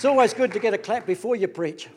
[0.00, 1.90] it's always good to get a clap before you preach.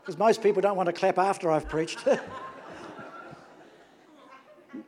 [0.00, 2.04] Because most people don't want to clap after I've preached.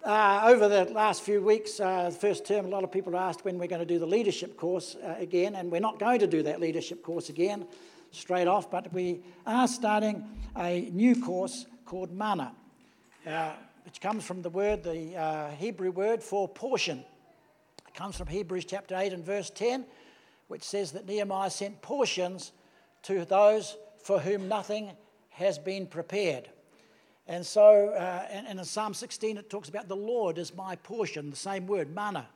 [0.05, 3.57] uh, over the last few weeks, uh, first term, a lot of people asked when
[3.57, 6.43] we're going to do the leadership course uh, again, and we're not going to do
[6.43, 7.65] that leadership course again
[8.11, 10.25] straight off, but we are starting
[10.57, 12.51] a new course called Mana,
[13.29, 13.53] uh,
[13.85, 17.05] which comes from the word, the uh, Hebrew word for portion.
[17.87, 19.85] It comes from Hebrews chapter 8 and verse 10,
[20.49, 22.53] which says that Nehemiah sent portions
[23.03, 24.93] to those for whom nothing
[25.31, 26.49] has been prepared.
[27.27, 30.77] And so, uh, and, and, in Psalm 16, it talks about the Lord is my
[30.77, 32.27] portion, the same word, mana.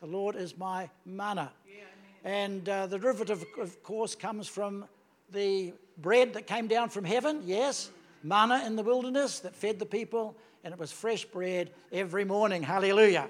[0.00, 1.50] The Lord is my mana.
[1.66, 1.84] Yeah,
[2.22, 4.84] and uh, the derivative, of course, comes from
[5.32, 7.90] the bread that came down from heaven, yes,
[8.22, 12.62] manna in the wilderness that fed the people, and it was fresh bread every morning.
[12.62, 13.28] Hallelujah.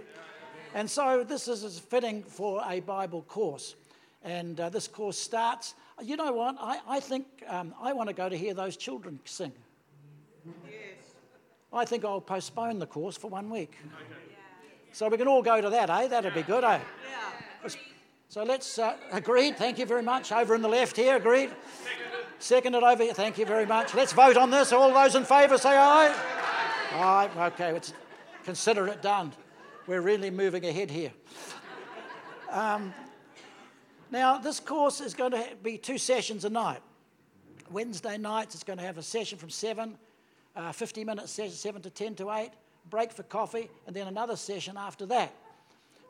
[0.74, 3.76] And so this is fitting for a Bible course.
[4.26, 5.76] And uh, this course starts.
[6.02, 6.56] You know what?
[6.58, 9.52] I, I think um, I want to go to hear those children sing.
[10.64, 10.74] Yes.
[11.72, 13.76] I think I'll postpone the course for one week.
[13.86, 14.20] Okay.
[14.90, 16.08] So we can all go to that, eh?
[16.08, 16.80] That'd be good, eh?
[16.80, 17.70] Yeah.
[18.28, 20.32] So let's, uh, agreed, thank you very much.
[20.32, 21.50] Over in the left here, agreed.
[22.40, 23.94] Seconded over here, thank you very much.
[23.94, 24.72] Let's vote on this.
[24.72, 26.14] All those in favour say aye.
[26.94, 27.92] Aye, okay, let's
[28.44, 29.32] consider it done.
[29.86, 31.12] We're really moving ahead here.
[32.50, 32.92] Um,
[34.10, 36.80] now, this course is going to be two sessions a night.
[37.70, 39.96] Wednesday nights, it's going to have a session from 7,
[40.54, 42.50] uh, 50 minute session, 7 to 10 to 8,
[42.88, 45.32] break for coffee, and then another session after that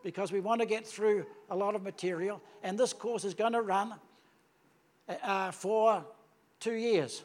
[0.05, 2.41] because we want to get through a lot of material.
[2.63, 3.95] And this course is going to run
[5.09, 6.05] uh, for
[6.61, 7.25] two years.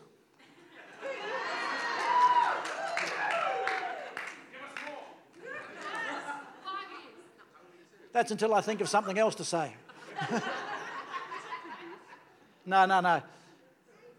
[8.14, 9.74] That's until I think of something else to say.
[12.66, 13.22] No, no, no.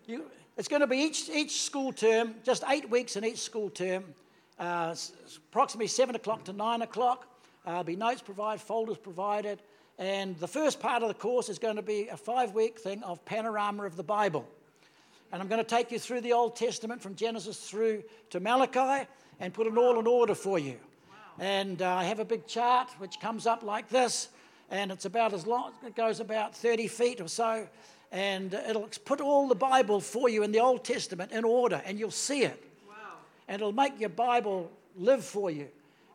[0.06, 0.24] You,
[0.56, 4.04] it's going to be each, each school term, just eight weeks in each school term,
[4.58, 4.94] uh,
[5.50, 7.26] approximately 7 o'clock to 9 o'clock.
[7.64, 9.62] Uh, be notes provided, folders provided,
[9.98, 13.02] and the first part of the course is going to be a five week thing
[13.04, 14.48] of panorama of the Bible.
[15.30, 19.06] And I'm going to take you through the Old Testament from Genesis through to Malachi
[19.38, 20.76] and put it all in order for you.
[21.38, 24.28] And uh, I have a big chart which comes up like this,
[24.72, 27.68] and it's about as long, it goes about 30 feet or so,
[28.10, 31.98] and it'll put all the Bible for you in the Old Testament in order, and
[31.98, 32.72] you'll see it.
[32.88, 32.94] Wow.
[33.48, 35.68] And it'll make your Bible live for you.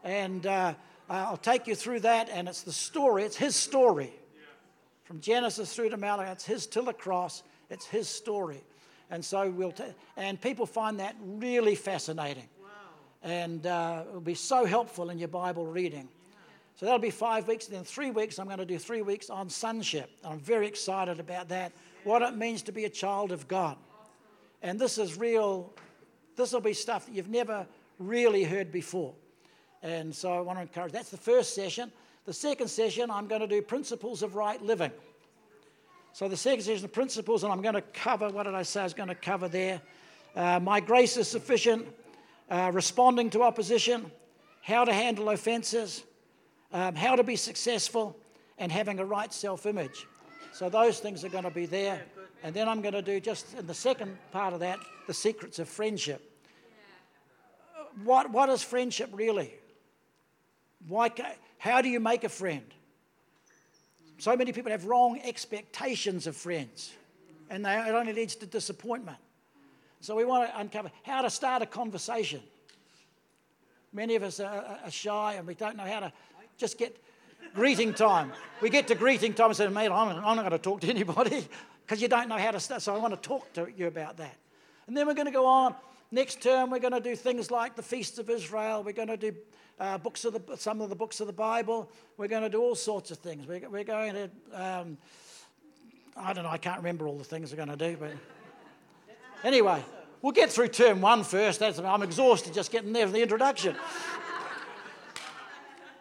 [0.04, 0.74] And uh,
[1.08, 4.12] I'll take you through that, and it's the story, it's his story.
[5.04, 8.64] From Genesis through to Malachi, it's his till the cross, it's his story.
[9.12, 9.84] And so we'll, t-
[10.18, 12.50] and people find that really fascinating.
[12.60, 12.68] Wow.
[13.22, 16.10] And uh, it'll be so helpful in your Bible reading.
[16.78, 17.66] So that'll be five weeks.
[17.66, 20.12] Then three weeks, I'm going to do three weeks on sonship.
[20.24, 21.72] I'm very excited about that.
[22.04, 23.78] What it means to be a child of God.
[24.62, 25.74] And this is real,
[26.36, 27.66] this will be stuff that you've never
[27.98, 29.16] really heard before.
[29.82, 31.92] And so I want to encourage that's the first session.
[32.26, 34.92] The second session, I'm going to do principles of right living.
[36.14, 38.82] So the second session, the principles, and I'm going to cover what did I say
[38.82, 39.82] I was going to cover there?
[40.36, 41.88] Uh, my grace is sufficient,
[42.52, 44.12] uh, responding to opposition,
[44.62, 46.04] how to handle offenses,
[46.72, 48.18] um, how to be successful,
[48.58, 50.08] and having a right self image.
[50.52, 52.02] So those things are going to be there.
[52.44, 55.60] And then I'm going to do just in the second part of that, the secrets
[55.60, 56.22] of friendship.
[58.04, 59.54] What, what is friendship really?
[60.88, 61.12] Why,
[61.58, 62.66] how do you make a friend?
[64.20, 66.94] So many people have wrong expectations of friends,
[67.50, 69.18] and they, it only leads to disappointment.
[70.02, 72.42] So we want to uncover how to start a conversation.
[73.94, 76.14] Many of us are, are shy and we don't know how to
[76.58, 77.02] just get
[77.54, 78.32] greeting time.
[78.62, 80.90] We get to greeting time and say, mate, I'm, I'm not going to talk to
[80.90, 81.48] anybody
[81.86, 82.82] because you don't know how to start.
[82.82, 84.36] So I want to talk to you about that.
[84.88, 85.76] And then we're going to go on.
[86.12, 88.82] Next term, we're going to do things like the Feast of Israel.
[88.84, 89.36] We're going to do
[89.80, 91.92] uh, books of the, some of the books of the Bible.
[92.16, 93.46] We're going to do all sorts of things.
[93.46, 94.98] We're, we're going to, um,
[96.16, 98.12] I don't know, I can't remember all the things we're going to do, but
[99.44, 99.84] anyway,
[100.22, 101.60] we'll get through term one first.
[101.60, 103.76] That's, I'm exhausted just getting there for the introduction.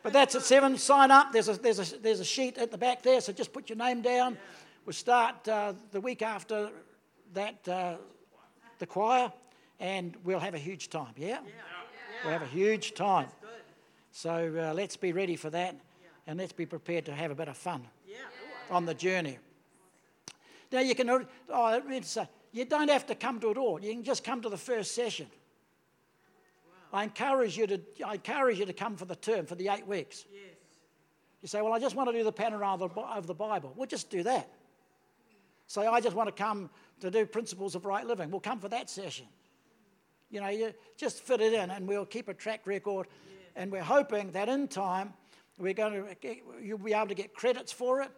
[0.07, 0.79] But that's at seven.
[0.79, 1.33] Sign up.
[1.33, 3.77] There's a, there's, a, there's a sheet at the back there, so just put your
[3.77, 4.39] name down.
[4.85, 6.71] We'll start uh, the week after
[7.35, 7.97] that, uh,
[8.79, 9.33] the choir,
[9.81, 11.13] and we'll have a huge time.
[11.17, 11.27] Yeah?
[11.27, 11.41] yeah.
[12.23, 13.27] We'll have a huge time.
[14.13, 14.31] So
[14.71, 15.75] uh, let's be ready for that
[16.29, 17.83] and let's be prepared to have a bit of fun
[18.71, 19.39] on the journey.
[20.71, 23.83] Now, you can, oh, it's, uh, you don't have to come to it all.
[23.83, 25.27] You can just come to the first session.
[26.97, 29.87] I encourage you to, I encourage you to come for the term, for the eight
[29.87, 30.25] weeks.
[30.33, 30.55] Yes.
[31.43, 33.75] You say, Well, I just want to do the panorama of the Bible.
[33.77, 34.49] We'll just do that.
[35.67, 36.71] Say, I just want to come
[37.01, 38.31] to do principles of right living.
[38.31, 39.27] We'll come for that session.
[40.31, 43.09] You know, you just fit it in and we'll keep a track record.
[43.57, 45.13] And we're hoping that in time,
[45.59, 48.11] we're going to get, you'll be able to get credits for it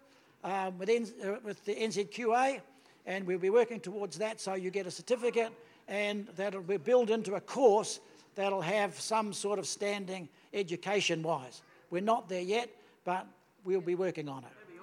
[0.45, 2.61] um, with, N, uh, with the NZQA,
[3.07, 5.53] and we'll be working towards that so you get a certificate,
[5.89, 7.99] and that'll be built into a course
[8.39, 11.61] that'll have some sort of standing education wise.
[11.91, 12.71] We're not there yet,
[13.05, 13.27] but
[13.65, 14.79] we'll be working on it.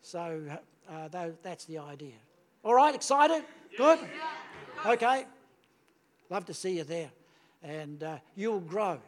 [0.00, 0.40] So
[0.90, 1.08] uh,
[1.42, 2.14] that's the idea.
[2.64, 3.44] All right, excited?
[3.76, 3.98] Good?
[4.86, 5.26] Okay.
[6.30, 7.10] Love to see you there.
[7.62, 8.98] And uh, you'll grow.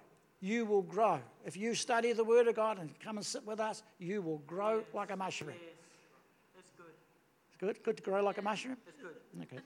[0.42, 1.18] You will grow.
[1.46, 4.42] If you study the Word of God and come and sit with us, you will
[4.46, 5.54] grow like a mushroom.
[5.54, 5.74] Yes.
[6.54, 6.94] That's good.
[7.48, 7.82] It's good?
[7.82, 8.76] Good to grow like a mushroom?
[8.84, 9.16] That's good.
[9.42, 9.62] Okay.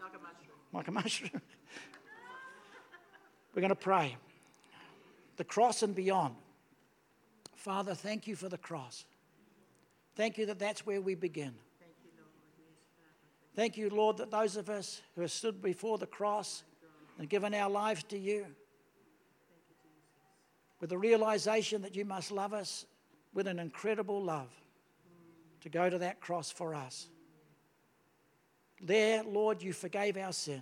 [0.00, 0.58] Like a mushroom.
[0.72, 1.42] Like a mushroom.
[3.54, 4.16] We're going to pray.
[5.36, 6.34] The cross and beyond.
[7.54, 9.04] Father, thank you for the cross.
[10.16, 11.54] Thank you that that's where we begin.
[13.54, 16.64] Thank you, Lord, that those of us who have stood before the cross
[17.18, 18.46] and given our lives to you,
[20.80, 22.84] with the realization that you must love us
[23.32, 24.50] with an incredible love,
[25.60, 27.08] to go to that cross for us.
[28.82, 30.60] There, Lord, you forgave our sin.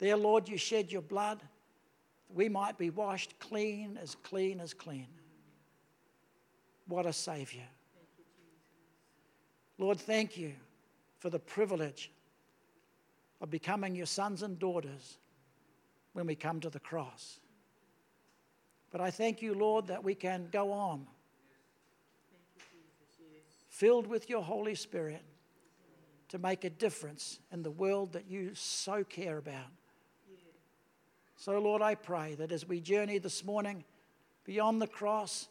[0.00, 1.40] There, Lord, you shed your blood.
[2.34, 5.06] We might be washed clean as clean as clean.
[6.88, 7.68] What a Savior.
[9.78, 10.54] Lord, thank you
[11.18, 12.10] for the privilege
[13.40, 15.18] of becoming your sons and daughters
[16.14, 17.38] when we come to the cross.
[18.90, 21.06] But I thank you, Lord, that we can go on
[23.68, 25.22] filled with your Holy Spirit
[26.28, 29.70] to make a difference in the world that you so care about.
[31.40, 33.82] So, Lord, I pray that as we journey this morning
[34.44, 35.48] beyond the cross,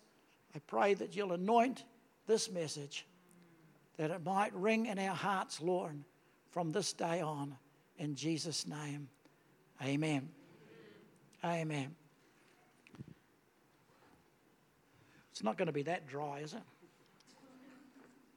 [0.56, 1.84] I pray that you'll anoint
[2.28, 3.08] this message
[3.98, 5.96] that it might ring in our hearts, Lord,
[6.52, 7.58] from this day on.
[7.98, 9.10] In Jesus' name,
[9.84, 10.30] amen.
[11.44, 11.96] Amen.
[15.32, 16.62] It's not going to be that dry, is it?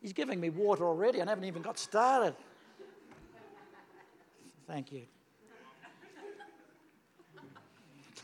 [0.01, 2.35] He's giving me water already and I haven't even got started.
[4.67, 5.03] Thank you.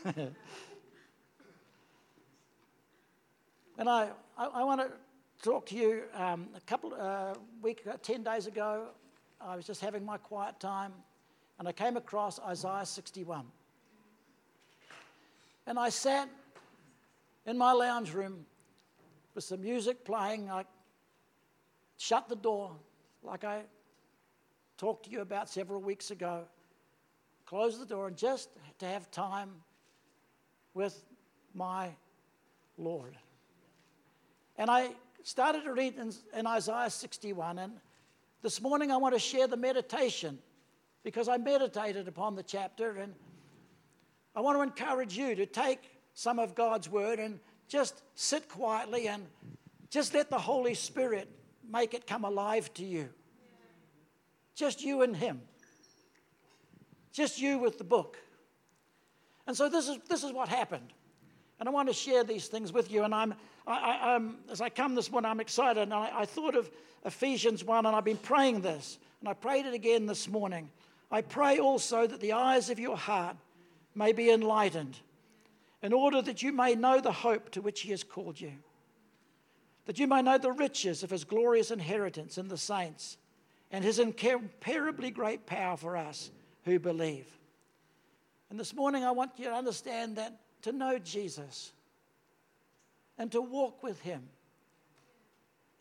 [3.77, 4.91] and I, I, I want to
[5.41, 8.87] talk to you um, a couple uh, week, uh, ten days ago.
[9.41, 10.93] I was just having my quiet time,
[11.57, 13.45] and I came across Isaiah 61.
[15.67, 16.29] And I sat
[17.45, 18.45] in my lounge room
[19.35, 20.49] with some music playing.
[20.49, 20.63] I
[21.97, 22.71] shut the door,
[23.21, 23.63] like I
[24.77, 26.45] talked to you about several weeks ago.
[27.45, 28.49] Closed the door, and just
[28.79, 29.51] to have time
[30.79, 31.03] with
[31.53, 31.89] my
[32.77, 33.17] Lord.
[34.55, 34.91] And I
[35.23, 37.73] started to read in, in Isaiah 61, and
[38.41, 40.39] this morning I want to share the meditation
[41.03, 43.13] because I meditated upon the chapter, and
[44.33, 45.81] I want to encourage you to take
[46.13, 49.25] some of God's word and just sit quietly and
[49.89, 51.27] just let the Holy Spirit
[51.69, 53.09] make it come alive to you.
[54.55, 55.41] Just you and Him.
[57.11, 58.15] Just you with the book.
[59.49, 60.93] And so this is, this is what happened.
[61.59, 63.03] And I want to share these things with you.
[63.03, 63.33] And I'm,
[63.65, 65.81] I, I, as I come this morning, I'm excited.
[65.81, 66.69] And I, I thought of
[67.03, 68.99] Ephesians 1, and I've been praying this.
[69.19, 70.69] And I prayed it again this morning.
[71.09, 73.37] I pray also that the eyes of your heart
[73.95, 74.99] may be enlightened,
[75.81, 78.53] in order that you may know the hope to which He has called you,
[79.87, 83.17] that you may know the riches of His glorious inheritance in the saints,
[83.71, 86.29] and His incomparably great power for us
[86.65, 87.38] who believe.
[88.49, 91.71] And this morning, I want you to understand that to know Jesus
[93.17, 94.23] and to walk with Him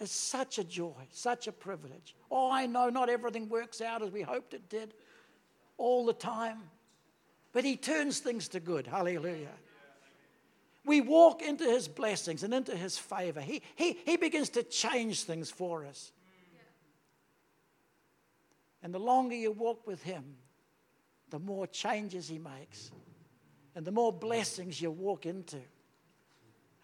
[0.00, 2.14] is such a joy, such a privilege.
[2.30, 4.94] Oh, I know not everything works out as we hoped it did
[5.76, 6.58] all the time,
[7.52, 8.86] but He turns things to good.
[8.86, 9.48] Hallelujah.
[10.84, 13.40] We walk into His blessings and into His favor.
[13.40, 16.12] He, he, he begins to change things for us.
[18.82, 20.36] And the longer you walk with Him,
[21.30, 22.90] the more changes He makes
[23.74, 25.58] and the more blessings you walk into.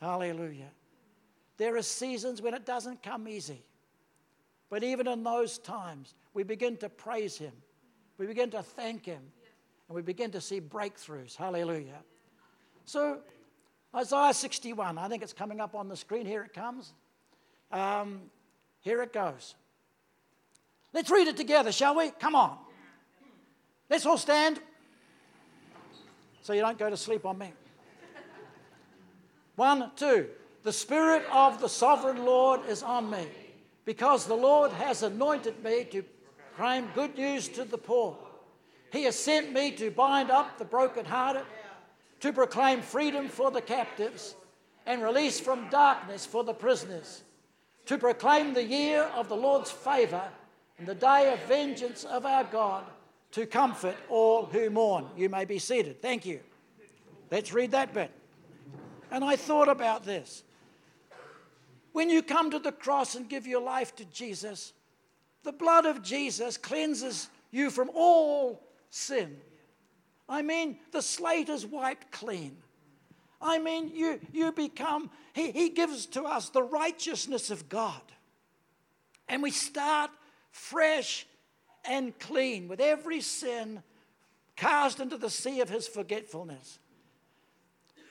[0.00, 0.70] Hallelujah.
[1.56, 3.64] There are seasons when it doesn't come easy.
[4.70, 7.52] But even in those times, we begin to praise Him.
[8.18, 9.22] We begin to thank Him.
[9.88, 11.36] And we begin to see breakthroughs.
[11.36, 12.02] Hallelujah.
[12.84, 13.18] So,
[13.94, 16.26] Isaiah 61, I think it's coming up on the screen.
[16.26, 16.92] Here it comes.
[17.70, 18.22] Um,
[18.80, 19.54] here it goes.
[20.92, 22.10] Let's read it together, shall we?
[22.10, 22.56] Come on.
[23.90, 24.60] Let's all stand
[26.42, 27.52] so you don't go to sleep on me.
[29.56, 30.28] One, two,
[30.64, 33.26] The Spirit of the sovereign Lord is on me,
[33.84, 36.02] because the Lord has anointed me to
[36.56, 38.16] proclaim good news to the poor.
[38.90, 41.44] He has sent me to bind up the brokenhearted,
[42.20, 44.34] to proclaim freedom for the captives,
[44.86, 47.22] and release from darkness for the prisoners,
[47.84, 50.30] to proclaim the year of the Lord's favor
[50.78, 52.84] and the day of vengeance of our God,
[53.34, 55.06] to comfort all who mourn.
[55.16, 56.00] You may be seated.
[56.00, 56.38] Thank you.
[57.32, 58.12] Let's read that bit.
[59.10, 60.44] And I thought about this.
[61.90, 64.72] When you come to the cross and give your life to Jesus,
[65.42, 69.36] the blood of Jesus cleanses you from all sin.
[70.28, 72.56] I mean, the slate is wiped clean.
[73.42, 78.00] I mean, you, you become, he, he gives to us the righteousness of God.
[79.28, 80.12] And we start
[80.52, 81.26] fresh
[81.88, 83.82] and clean with every sin
[84.56, 86.78] cast into the sea of his forgetfulness.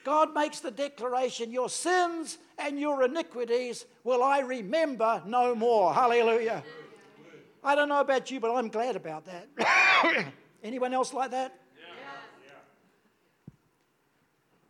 [0.04, 5.94] God makes the declaration, Your sins and your iniquities will I remember no more.
[5.94, 6.62] Hallelujah.
[7.62, 10.26] I don't know about you, but I'm glad about that.
[10.62, 11.58] Anyone else like that?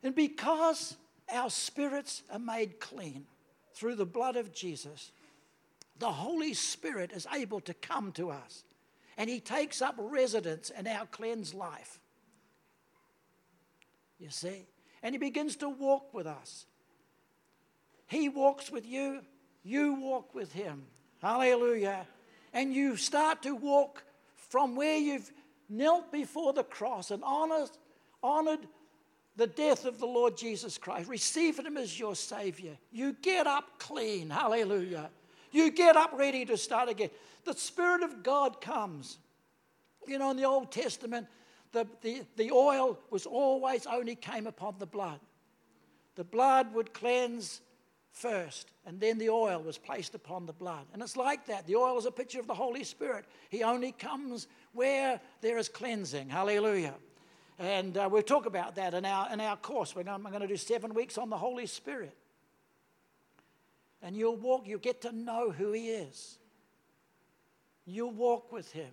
[0.04, 0.96] And because
[1.32, 3.24] our spirits are made clean
[3.74, 5.10] through the blood of Jesus,
[5.98, 8.64] the Holy Spirit is able to come to us
[9.16, 11.98] and He takes up residence in our cleansed life.
[14.18, 14.66] You see?
[15.04, 16.66] and He begins to walk with us.
[18.08, 19.20] He walks with you,
[19.62, 20.84] you walk with Him.
[21.22, 22.06] Hallelujah.
[22.52, 24.02] And you start to walk
[24.34, 25.30] from where you've
[25.68, 27.70] knelt before the cross and honored,
[28.22, 28.66] honored
[29.36, 32.78] the death of the Lord Jesus Christ, received Him as your Savior.
[32.90, 34.30] You get up clean.
[34.30, 35.10] Hallelujah.
[35.54, 37.10] You get up ready to start again.
[37.44, 39.18] The Spirit of God comes.
[40.04, 41.28] You know, in the Old Testament,
[41.70, 45.20] the, the, the oil was always only came upon the blood.
[46.16, 47.60] The blood would cleanse
[48.10, 50.86] first, and then the oil was placed upon the blood.
[50.92, 51.68] And it's like that.
[51.68, 53.24] The oil is a picture of the Holy Spirit.
[53.48, 56.30] He only comes where there is cleansing.
[56.30, 56.94] Hallelujah.
[57.60, 59.94] And uh, we'll talk about that in our, in our course.
[59.94, 62.16] We're going, I'm going to do seven weeks on the Holy Spirit.
[64.04, 66.38] And you'll walk, you'll get to know who He is.
[67.84, 68.92] You'll walk with Him.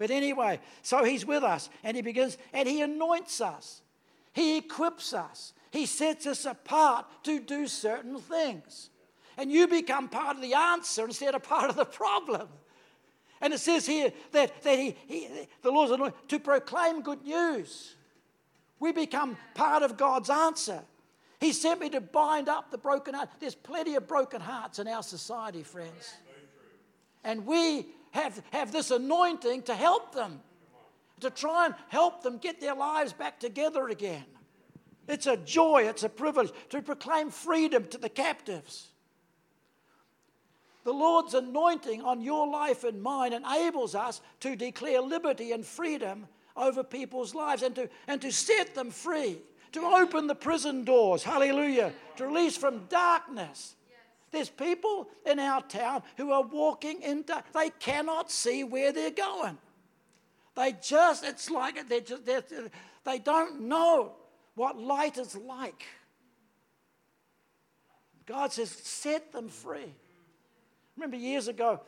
[0.00, 3.82] But anyway, so he's with us and he begins and he anoints us.
[4.32, 5.52] He equips us.
[5.70, 8.88] He sets us apart to do certain things.
[9.36, 12.48] And you become part of the answer instead of part of the problem.
[13.42, 15.28] And it says here that, that he, he,
[15.60, 17.94] the Lord's anointed to proclaim good news.
[18.78, 20.80] We become part of God's answer.
[21.40, 23.30] He sent me to bind up the broken heart.
[23.40, 26.14] There's plenty of broken hearts in our society, friends.
[27.24, 30.40] And we have, have this anointing to help them,
[31.20, 34.24] to try and help them get their lives back together again.
[35.08, 38.88] It's a joy, it's a privilege to proclaim freedom to the captives.
[40.84, 46.26] The Lord's anointing on your life and mine enables us to declare liberty and freedom
[46.56, 49.38] over people's lives and to, and to set them free,
[49.72, 53.76] to open the prison doors, hallelujah, to release from darkness
[54.30, 59.58] there's people in our town who are walking into, they cannot see where they're going.
[60.54, 62.44] They just, it's like, they're just, they're,
[63.04, 64.12] they don't know
[64.54, 65.84] what light is like.
[68.26, 69.94] God says, set them free.
[70.96, 71.80] Remember years ago,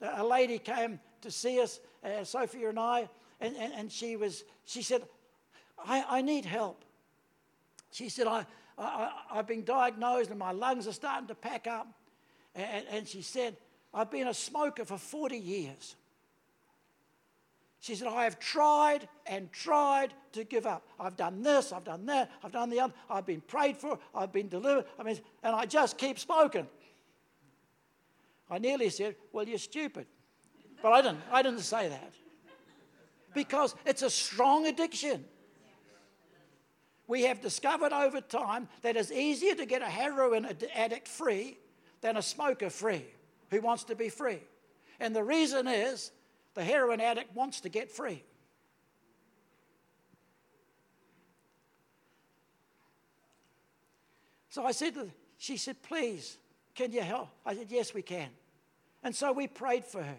[0.00, 3.08] a lady came to see us, uh, Sophia and I,
[3.40, 5.02] and, and, and she was, she said,
[5.78, 6.84] I, I need help.
[7.96, 8.44] She said, I,
[8.76, 11.88] I, I've been diagnosed and my lungs are starting to pack up.
[12.54, 13.56] And, and she said,
[13.94, 15.96] I've been a smoker for 40 years.
[17.80, 20.86] She said, I have tried and tried to give up.
[21.00, 24.30] I've done this, I've done that, I've done the other, I've been prayed for, I've
[24.30, 26.66] been delivered, I mean, and I just keep smoking.
[28.50, 30.06] I nearly said, Well, you're stupid.
[30.82, 31.20] But I didn't.
[31.32, 32.12] I didn't say that.
[33.32, 35.24] Because it's a strong addiction.
[37.08, 41.58] We have discovered over time that it's easier to get a heroin addict free
[42.00, 43.04] than a smoker free
[43.50, 44.40] who wants to be free.
[44.98, 46.10] And the reason is
[46.54, 48.24] the heroin addict wants to get free.
[54.48, 54.94] So I said,
[55.36, 56.38] she said, please,
[56.74, 57.28] can you help?
[57.44, 58.30] I said, yes, we can.
[59.02, 60.16] And so we prayed for her.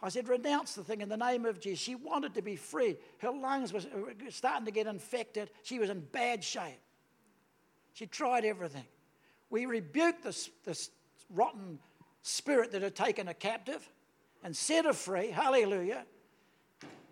[0.00, 1.80] I said, renounce the thing in the name of Jesus.
[1.80, 2.96] She wanted to be free.
[3.18, 5.50] Her lungs were uh, starting to get infected.
[5.64, 6.80] She was in bad shape.
[7.94, 8.84] She tried everything.
[9.50, 10.90] We rebuked this, this
[11.30, 11.80] rotten
[12.22, 13.88] spirit that had taken her captive
[14.44, 15.30] and set her free.
[15.30, 16.04] Hallelujah.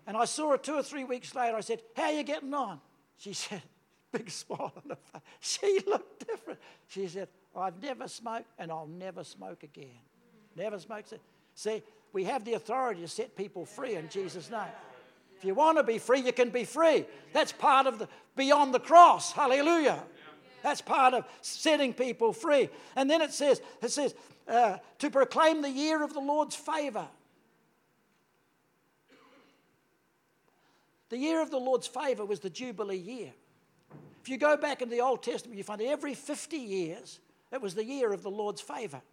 [0.05, 1.57] And I saw her two or three weeks later.
[1.57, 2.79] I said, How are you getting on?
[3.17, 3.61] She said,
[4.11, 5.21] big smile on her face.
[5.39, 6.59] She looked different.
[6.87, 9.99] She said, I've never smoked and I'll never smoke again.
[10.55, 11.05] Never smoke.
[11.53, 11.83] See,
[12.17, 14.73] we have the authority to set people free in Jesus' name.
[15.37, 17.05] If you want to be free, you can be free.
[17.31, 19.31] That's part of the beyond the cross.
[19.31, 20.03] Hallelujah.
[20.63, 22.69] That's part of setting people free.
[22.95, 24.15] And then it says, it says,
[24.47, 27.07] uh, to proclaim the year of the Lord's favor.
[31.09, 33.31] The year of the Lord's favor was the Jubilee year.
[34.23, 37.19] If you go back in the Old Testament, you find every 50 years,
[37.51, 39.03] it was the year of the Lord's favor.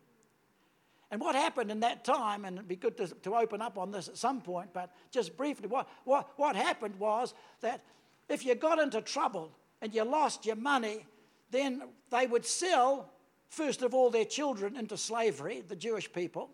[1.15, 3.93] And what happened in that time, and it'd be good to, to open up on
[3.93, 7.85] this at some point, but just briefly, what, what, what happened was that
[8.29, 11.07] if you got into trouble and you lost your money,
[11.53, 13.13] then they would sell,
[13.49, 16.51] first of all, their children into slavery, the Jewish people,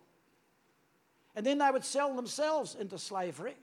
[1.35, 3.57] and then they would sell themselves into slavery.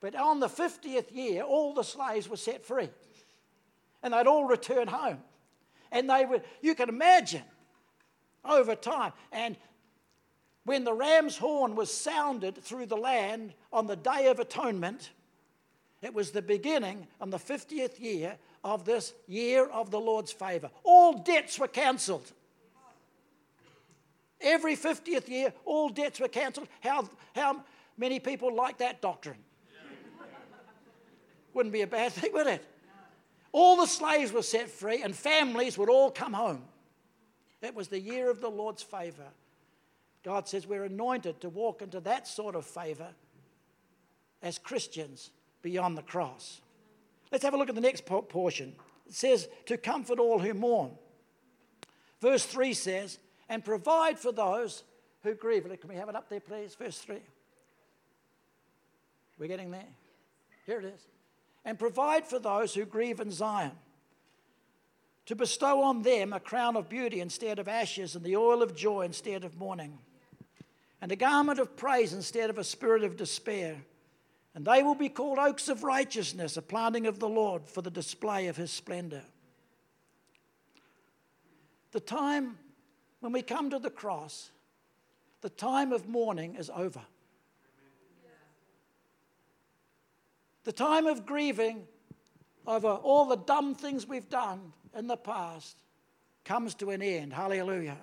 [0.00, 2.90] But on the 50th year, all the slaves were set free.
[4.02, 5.22] And they'd all return home.
[5.90, 7.44] And they would, you can imagine,
[8.44, 9.12] over time.
[9.32, 9.56] And
[10.64, 15.10] when the ram's horn was sounded through the land on the Day of Atonement,
[16.02, 20.70] it was the beginning on the 50th year of this year of the Lord's favor.
[20.84, 22.30] All debts were cancelled.
[24.40, 26.68] Every 50th year, all debts were cancelled.
[26.80, 27.62] How, how
[27.98, 29.36] many people like that doctrine?
[31.54, 32.64] Wouldn't be a bad thing, would it?
[33.52, 36.62] All the slaves were set free and families would all come home.
[37.62, 39.28] It was the year of the Lord's favor.
[40.22, 43.08] God says we're anointed to walk into that sort of favor
[44.42, 45.30] as Christians
[45.62, 46.60] beyond the cross.
[47.30, 48.74] Let's have a look at the next portion.
[49.06, 50.92] It says, to comfort all who mourn.
[52.20, 54.84] Verse 3 says, and provide for those
[55.22, 55.64] who grieve.
[55.80, 56.74] Can we have it up there, please?
[56.74, 57.16] Verse 3.
[59.38, 59.88] We're getting there?
[60.66, 61.00] Here it is
[61.64, 63.72] and provide for those who grieve in Zion.
[65.26, 68.74] To bestow on them a crown of beauty instead of ashes, and the oil of
[68.74, 69.98] joy instead of mourning,
[71.00, 73.76] and a garment of praise instead of a spirit of despair.
[74.54, 77.90] And they will be called oaks of righteousness, a planting of the Lord for the
[77.90, 79.22] display of his splendor.
[81.92, 82.58] The time
[83.20, 84.50] when we come to the cross,
[85.40, 87.02] the time of mourning is over.
[90.64, 91.86] The time of grieving
[92.66, 95.76] over all the dumb things we've done in the past
[96.44, 97.32] comes to an end.
[97.32, 97.98] Hallelujah.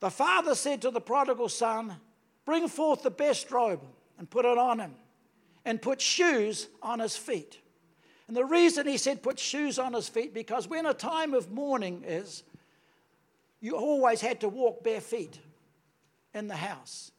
[0.00, 1.96] The father said to the prodigal son,
[2.44, 3.80] Bring forth the best robe
[4.18, 4.94] and put it on him,
[5.64, 7.58] and put shoes on his feet.
[8.28, 11.50] And the reason he said put shoes on his feet, because when a time of
[11.50, 12.42] mourning is,
[13.60, 15.38] you always had to walk bare feet
[16.34, 17.10] in the house.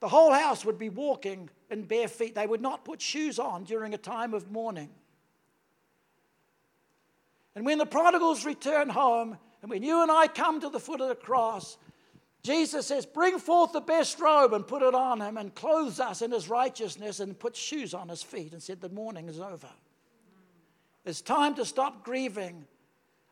[0.00, 2.34] The whole house would be walking in bare feet.
[2.34, 4.90] They would not put shoes on during a time of mourning.
[7.54, 11.00] And when the prodigals return home, and when you and I come to the foot
[11.00, 11.78] of the cross,
[12.42, 16.22] Jesus says, Bring forth the best robe and put it on him, and clothes us
[16.22, 19.70] in his righteousness, and put shoes on his feet, and said, The mourning is over.
[21.04, 22.66] It's time to stop grieving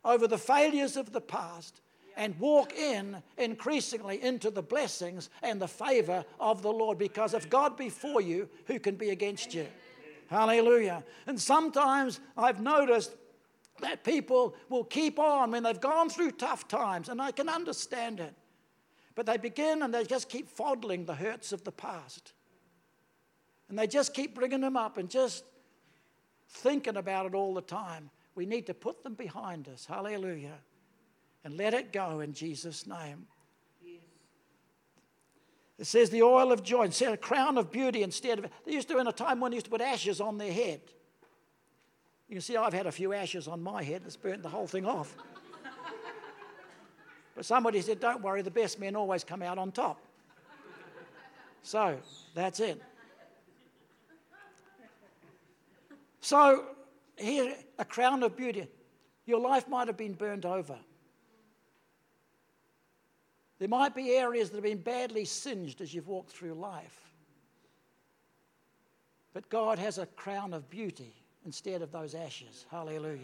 [0.05, 1.81] over the failures of the past
[2.17, 6.99] and walk in increasingly into the blessings and the favor of the Lord.
[6.99, 9.67] Because if God be for you, who can be against you?
[10.29, 11.05] Hallelujah.
[11.27, 13.15] And sometimes I've noticed
[13.81, 18.21] that people will keep on when they've gone through tough times, and I can understand
[18.21, 18.35] it.
[19.15, 22.33] But they begin and they just keep fondling the hurts of the past.
[23.69, 25.45] And they just keep bringing them up and just
[26.49, 28.11] thinking about it all the time.
[28.35, 29.87] We need to put them behind us.
[29.87, 30.59] Hallelujah
[31.45, 33.27] and let it go in Jesus' name.
[35.79, 38.47] It says the oil of joy, instead a crown of beauty instead of.
[38.65, 40.81] They used to, in a time when they used to put ashes on their head.
[42.29, 44.03] You can see I've had a few ashes on my head.
[44.07, 45.15] It's burnt the whole thing off.
[47.37, 50.01] but somebody said, don't worry, the best men always come out on top.
[51.63, 51.99] So
[52.35, 52.81] that's it.
[56.21, 56.65] So
[57.17, 58.69] here, a crown of beauty.
[59.27, 60.79] Your life might have been burned over.
[63.59, 67.13] There might be areas that have been badly singed as you've walked through life.
[69.33, 71.15] But God has a crown of beauty
[71.45, 72.67] instead of those ashes.
[72.71, 73.21] Hallelujah.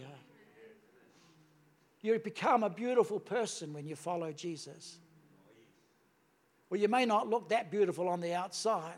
[2.01, 4.97] You become a beautiful person when you follow Jesus.
[6.69, 8.95] Well, you may not look that beautiful on the outside.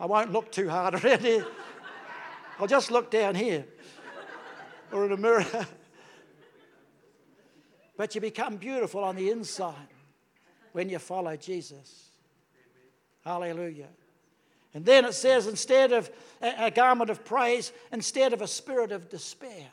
[0.00, 1.46] I won't look too hard around here.
[2.58, 3.66] I'll just look down here
[4.92, 5.44] or in a mirror.
[7.96, 9.74] but you become beautiful on the inside
[10.72, 12.10] when you follow Jesus.
[13.24, 13.88] Hallelujah.
[14.74, 19.08] And then it says, instead of a garment of praise, instead of a spirit of
[19.08, 19.66] despair.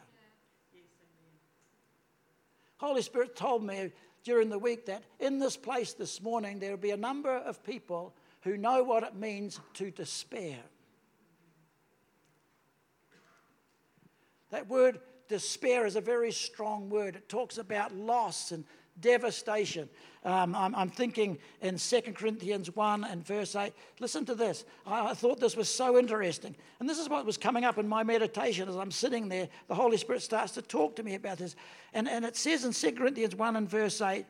[2.77, 3.91] Holy Spirit told me
[4.23, 7.63] during the week that in this place this morning there will be a number of
[7.63, 10.57] people who know what it means to despair.
[14.51, 17.15] That word despair is a very strong word.
[17.15, 18.63] It talks about loss and
[18.99, 19.89] devastation.
[20.23, 23.73] Um, I'm, I'm, thinking in 2 Corinthians 1 and verse 8.
[23.99, 24.65] Listen to this.
[24.85, 26.55] I, I, thought this was so interesting.
[26.79, 29.49] And this is what was coming up in my meditation as I'm sitting there.
[29.67, 31.55] The Holy Spirit starts to talk to me about this.
[31.93, 34.25] And, and it says in 2 Corinthians 1 and verse 8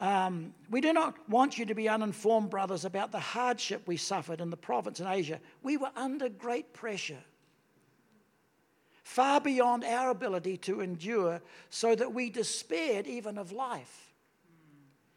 [0.00, 4.40] um, We do not want you to be uninformed, brothers, about the hardship we suffered
[4.40, 5.40] in the province in Asia.
[5.62, 7.22] We were under great pressure
[9.02, 14.12] far beyond our ability to endure, so that we despaired even of life.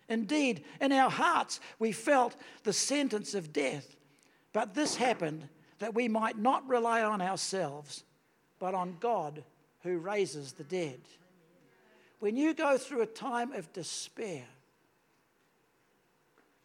[0.08, 3.96] Indeed, in our hearts, we felt the sentence of death.
[4.54, 5.48] But this happened
[5.80, 8.04] that we might not rely on ourselves,
[8.60, 9.44] but on God
[9.82, 11.00] who raises the dead.
[12.20, 14.44] When you go through a time of despair,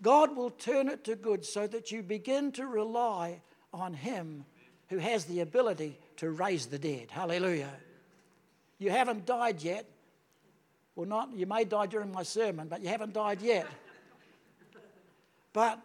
[0.02, 4.44] God will turn it to good so that you begin to rely on Him
[4.88, 7.10] who has the ability to raise the dead.
[7.10, 7.70] Hallelujah.
[8.78, 9.86] You haven't died yet.
[10.94, 13.66] Well, not, you may die during my sermon, but you haven't died yet.
[15.54, 15.80] But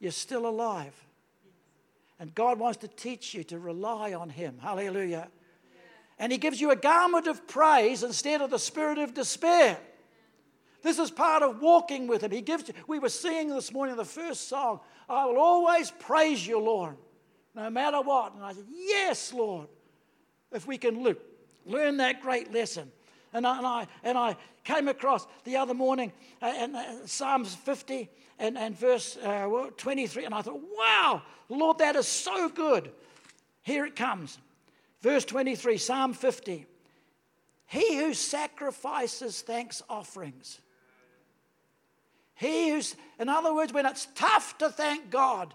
[0.00, 0.94] you're still alive.
[2.18, 4.58] And God wants to teach you to rely on Him.
[4.60, 5.28] Hallelujah.
[6.18, 9.78] And He gives you a garment of praise instead of the spirit of despair.
[10.82, 12.32] This is part of walking with Him.
[12.32, 16.46] He gives you, we were singing this morning the first song, I will always praise
[16.46, 16.96] you, Lord
[17.54, 18.34] no matter what.
[18.34, 19.68] And I said, Yes, Lord.
[20.52, 21.20] If we can look,
[21.64, 22.90] learn that great lesson.
[23.32, 28.08] And I, and I, and I came across the other morning uh, uh, Psalms 50
[28.38, 32.90] and, and verse uh, 23, and I thought, wow, Lord, that is so good.
[33.62, 34.38] Here it comes.
[35.02, 36.66] Verse 23, Psalm 50.
[37.66, 40.60] He who sacrifices thanks offerings.
[42.34, 45.54] He who's, in other words, when it's tough to thank God,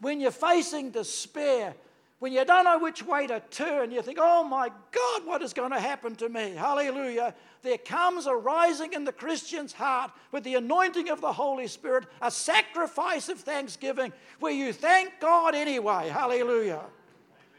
[0.00, 1.74] when you're facing despair,
[2.18, 5.52] when you don't know which way to turn, you think, oh my God, what is
[5.52, 6.54] going to happen to me?
[6.56, 7.34] Hallelujah.
[7.62, 12.06] There comes a rising in the Christian's heart with the anointing of the Holy Spirit,
[12.22, 16.08] a sacrifice of thanksgiving where you thank God anyway.
[16.08, 16.82] Hallelujah.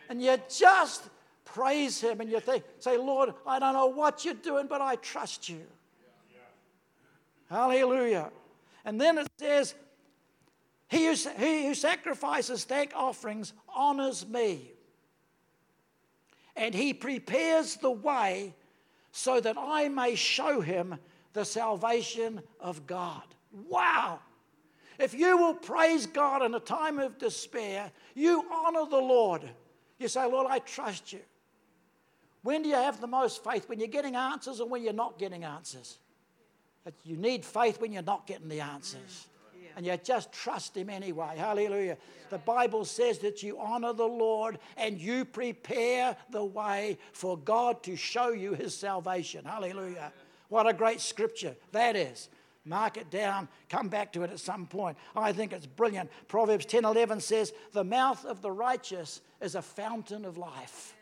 [0.09, 1.03] And you just
[1.43, 4.95] praise Him and you think, say, Lord, I don't know what you're doing, but I
[4.95, 5.61] trust you.
[7.49, 8.31] Hallelujah.
[8.83, 9.75] And then it says,
[10.87, 14.71] he who, he who sacrifices thank offerings honors me.
[16.55, 18.53] And he prepares the way
[19.11, 20.95] so that I may show him
[21.33, 23.23] the salvation of God.
[23.69, 24.19] Wow!
[24.97, 29.41] If you will praise God in a time of despair, you honor the Lord.
[29.99, 31.19] You say, Lord, I trust you.
[32.43, 33.67] When do you have the most faith?
[33.67, 35.97] When you're getting answers or when you're not getting answers?
[37.03, 39.27] You need faith when you're not getting the answers
[39.75, 41.35] and you just trust Him anyway.
[41.37, 41.97] Hallelujah.
[42.29, 47.83] The Bible says that you honor the Lord and you prepare the way for God
[47.83, 49.45] to show you His salvation.
[49.45, 50.11] Hallelujah.
[50.49, 52.29] What a great scripture that is.
[52.67, 54.97] Mark it down, come back to it at some point.
[55.15, 56.09] I think it's brilliant.
[56.27, 60.94] Proverbs 10 11 says, The mouth of the righteous is a fountain of life.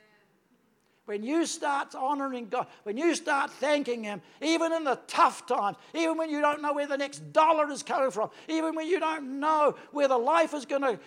[1.05, 5.77] When you start honoring God, when you start thanking Him, even in the tough times,
[5.93, 8.99] even when you don't know where the next dollar is coming from, even when you
[8.99, 10.99] don't know whether life is going to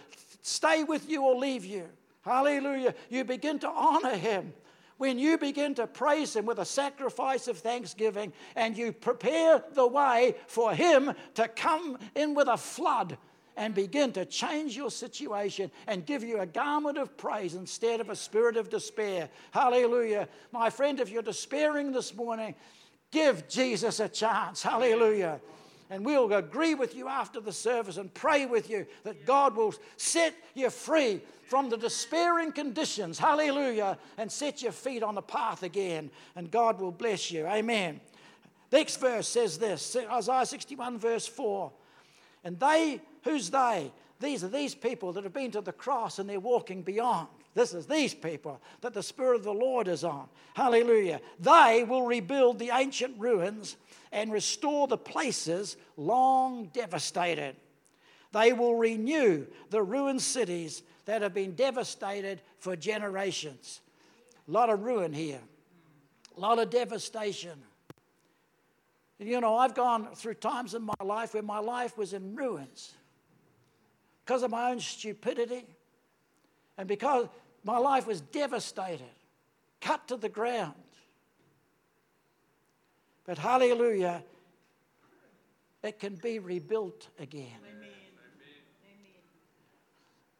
[0.42, 1.88] stay with you or leave you,
[2.22, 4.52] hallelujah, you begin to honor Him.
[4.98, 9.86] When you begin to praise Him with a sacrifice of thanksgiving and you prepare the
[9.86, 13.16] way for Him to come in with a flood
[13.56, 18.10] and begin to change your situation and give you a garment of praise instead of
[18.10, 19.28] a spirit of despair.
[19.50, 20.28] Hallelujah.
[20.52, 22.54] My friend, if you're despairing this morning,
[23.10, 24.62] give Jesus a chance.
[24.62, 25.40] Hallelujah.
[25.88, 29.74] And we'll agree with you after the service and pray with you that God will
[29.96, 33.18] set you free from the despairing conditions.
[33.18, 33.96] Hallelujah.
[34.18, 36.10] And set your feet on the path again.
[36.34, 37.46] And God will bless you.
[37.46, 38.00] Amen.
[38.72, 41.70] Next verse says this Isaiah 61, verse 4.
[42.42, 43.92] And they, who's they?
[44.18, 47.28] These are these people that have been to the cross and they're walking beyond.
[47.54, 50.28] This is these people that the Spirit of the Lord is on.
[50.54, 51.20] Hallelujah.
[51.38, 53.76] They will rebuild the ancient ruins
[54.12, 57.56] and restore the places long devastated.
[58.32, 63.80] They will renew the ruined cities that have been devastated for generations.
[64.48, 65.40] A lot of ruin here,
[66.36, 67.58] a lot of devastation.
[69.18, 72.94] You know, I've gone through times in my life where my life was in ruins
[74.26, 75.64] because of my own stupidity
[76.76, 77.28] and because
[77.62, 79.06] my life was devastated,
[79.80, 80.74] cut to the ground.
[83.24, 84.24] But hallelujah,
[85.82, 87.46] it can be rebuilt again.
[87.68, 87.88] Amen.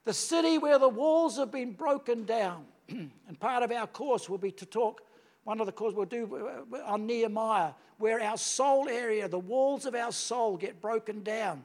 [0.05, 4.38] The city where the walls have been broken down, and part of our course will
[4.38, 5.03] be to talk,
[5.44, 9.87] one of the courses we'll do uh, on Nehemiah, where our soul area, the walls
[9.87, 11.64] of our soul get broken down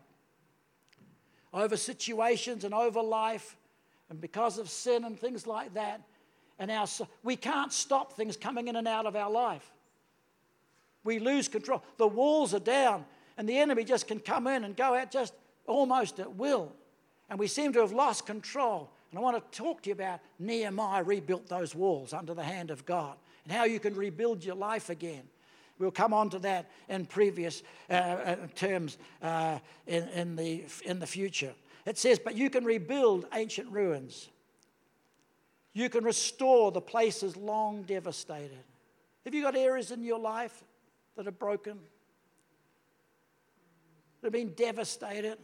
[1.53, 3.57] over situations and over life
[4.09, 6.01] and because of sin and things like that.
[6.59, 6.87] And our,
[7.23, 9.71] we can't stop things coming in and out of our life.
[11.03, 11.83] We lose control.
[11.97, 13.05] The walls are down,
[13.37, 15.33] and the enemy just can come in and go out just
[15.65, 16.71] almost at will.
[17.29, 18.91] And we seem to have lost control.
[19.09, 22.69] And I want to talk to you about Nehemiah rebuilt those walls under the hand
[22.69, 25.23] of God and how you can rebuild your life again.
[25.81, 30.99] We'll come on to that in previous uh, uh, terms uh, in, in, the, in
[30.99, 31.53] the future.
[31.87, 34.29] It says, But you can rebuild ancient ruins.
[35.73, 38.63] You can restore the places long devastated.
[39.25, 40.63] Have you got areas in your life
[41.17, 41.79] that are broken?
[44.21, 45.39] That have been devastated?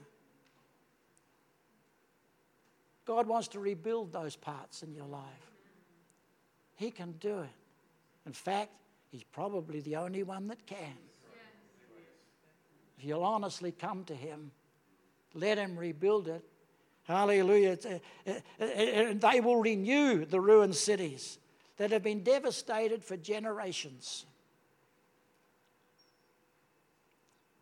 [3.06, 5.24] God wants to rebuild those parts in your life.
[6.76, 7.50] He can do it.
[8.28, 8.70] In fact,
[9.18, 10.94] He's probably the only one that can.
[13.00, 14.52] If you'll honestly come to Him,
[15.34, 16.44] let Him rebuild it.
[17.02, 17.80] Hallelujah.
[17.84, 17.90] Uh,
[18.30, 21.40] uh, uh, and they will renew the ruined cities
[21.78, 24.28] that have been devastated for generations.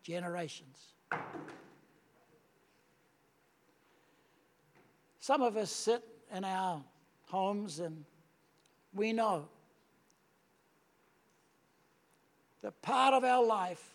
[0.02, 0.92] Generations.
[5.20, 6.82] Some of us sit in our
[7.24, 8.04] homes and
[8.92, 9.48] we know
[12.66, 13.94] that part of our life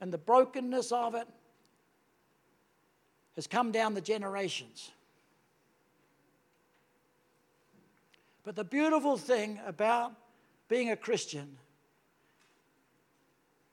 [0.00, 1.28] and the brokenness of it
[3.36, 4.90] has come down the generations.
[8.42, 10.14] But the beautiful thing about
[10.66, 11.58] being a Christian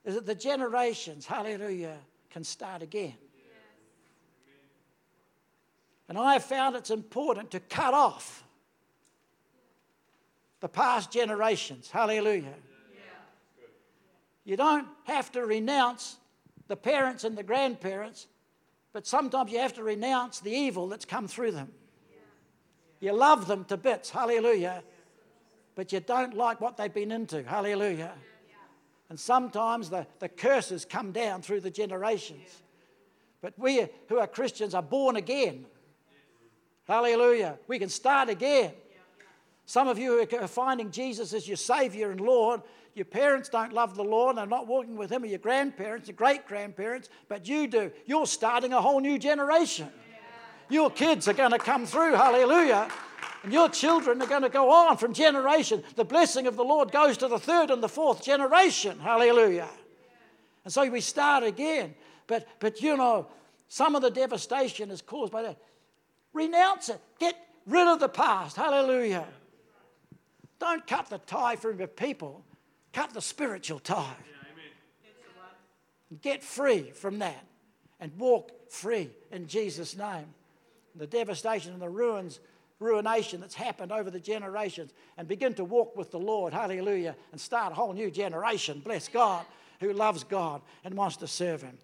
[0.03, 1.95] is that the generations, hallelujah,
[2.29, 3.15] can start again.
[6.09, 8.43] And I have found it's important to cut off
[10.59, 11.89] the past generations.
[11.89, 12.55] Hallelujah.
[14.47, 16.15] You don't have to renounce
[16.69, 18.27] the parents and the grandparents,
[18.93, 21.69] but sometimes you have to renounce the evil that's come through them.
[23.01, 24.09] You love them to bits.
[24.09, 24.83] Hallelujah.
[25.75, 27.43] But you don't like what they've been into.
[27.43, 28.13] Hallelujah.
[29.09, 32.63] And sometimes the, the curses come down through the generations.
[33.41, 35.65] But we who are Christians are born again.
[36.87, 37.59] Hallelujah.
[37.67, 38.71] We can start again.
[39.65, 42.61] Some of you are finding Jesus as your Savior and Lord.
[42.97, 46.07] Your parents don't love the Lord and are not walking with Him, or your grandparents,
[46.07, 47.91] your great grandparents, but you do.
[48.07, 49.87] You're starting a whole new generation.
[50.67, 52.89] Your kids are going to come through, hallelujah.
[53.43, 55.83] And your children are going to go on from generation.
[55.95, 59.69] The blessing of the Lord goes to the third and the fourth generation, hallelujah.
[60.63, 61.93] And so we start again.
[62.25, 63.27] But, but you know,
[63.67, 65.57] some of the devastation is caused by that.
[66.33, 66.99] Renounce it.
[67.19, 67.35] Get
[67.67, 68.55] rid of the past.
[68.55, 69.27] Hallelujah.
[70.57, 72.43] Don't cut the tie from your people,
[72.97, 74.15] cut the spiritual tie.
[76.23, 77.45] Get free from that
[77.99, 80.25] and walk free in Jesus' name.
[80.95, 82.39] The devastation and the ruins,
[82.79, 87.39] ruination that's happened over the generations, and begin to walk with the Lord, hallelujah, and
[87.39, 89.45] start a whole new generation, bless God,
[89.79, 91.77] who loves God and wants to serve Him.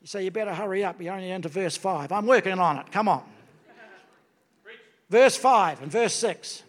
[0.00, 2.10] You say, You better hurry up, you're only into verse 5.
[2.10, 3.22] I'm working on it, come on.
[5.10, 6.62] Verse 5 and verse 6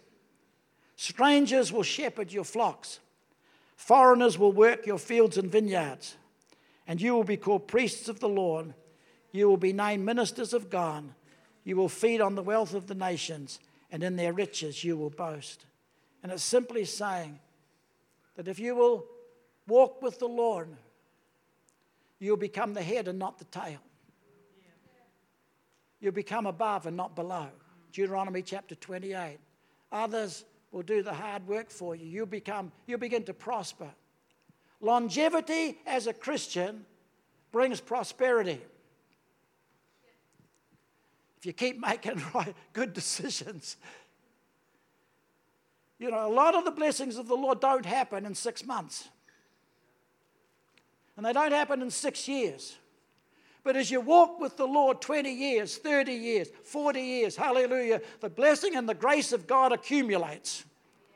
[0.96, 3.00] Strangers will shepherd your flocks,
[3.78, 6.16] foreigners will work your fields and vineyards,
[6.86, 8.74] and you will be called priests of the Lord.
[9.32, 11.04] You will be named ministers of God.
[11.64, 13.60] You will feed on the wealth of the nations,
[13.90, 15.64] and in their riches you will boast.
[16.22, 17.38] And it's simply saying
[18.36, 19.06] that if you will
[19.68, 20.68] walk with the Lord,
[22.18, 23.78] you'll become the head and not the tail.
[26.00, 27.46] You'll become above and not below.
[27.92, 29.38] Deuteronomy chapter 28.
[29.92, 32.06] Others will do the hard work for you.
[32.06, 33.88] You'll, become, you'll begin to prosper.
[34.80, 36.84] Longevity as a Christian
[37.50, 38.60] brings prosperity.
[41.38, 43.76] If you keep making right, good decisions.
[45.98, 49.08] You know, a lot of the blessings of the Lord don't happen in six months.
[51.16, 52.76] And they don't happen in six years.
[53.68, 58.30] But as you walk with the Lord 20 years, 30 years, 40 years, hallelujah, the
[58.30, 60.64] blessing and the grace of God accumulates.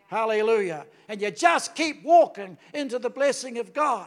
[0.09, 0.85] Hallelujah.
[1.09, 4.07] And you just keep walking into the blessing of God.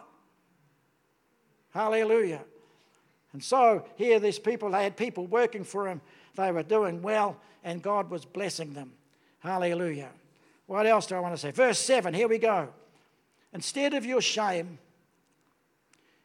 [1.72, 2.44] Hallelujah.
[3.34, 6.00] And so here, these people, they had people working for him.
[6.36, 8.92] They were doing well, and God was blessing them.
[9.40, 10.12] Hallelujah.
[10.68, 11.50] What else do I want to say?
[11.50, 12.70] Verse 7, here we go.
[13.54, 14.78] Instead of your shame,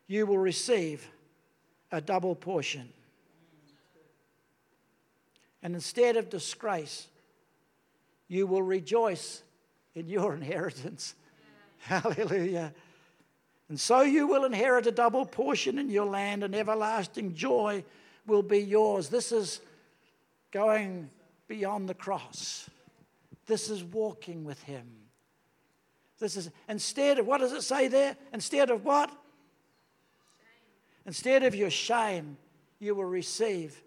[0.07, 1.11] you will receive
[1.93, 2.89] a double portion.
[5.63, 7.07] And instead of disgrace,
[8.29, 9.43] you will rejoice
[9.95, 11.15] in your inheritance.
[11.79, 12.73] Hallelujah.
[13.69, 17.85] And so you will inherit a double portion in your land, and everlasting joy
[18.27, 19.09] will be yours.
[19.09, 19.61] This is
[20.51, 21.09] going
[21.47, 22.69] beyond the cross.
[23.47, 24.87] This is walking with Him.
[26.19, 28.17] This is instead of what does it say there?
[28.33, 29.11] Instead of what?
[31.11, 32.37] Instead of your shame,
[32.79, 33.83] you will receive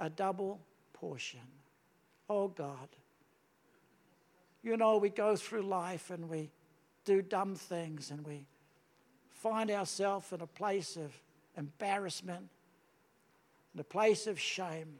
[0.00, 0.58] a double
[0.92, 1.38] portion.
[2.28, 2.88] Oh God.
[4.60, 6.50] You know, we go through life and we
[7.04, 8.44] do dumb things and we
[9.30, 11.14] find ourselves in a place of
[11.56, 12.48] embarrassment,
[13.72, 14.96] in a place of shame.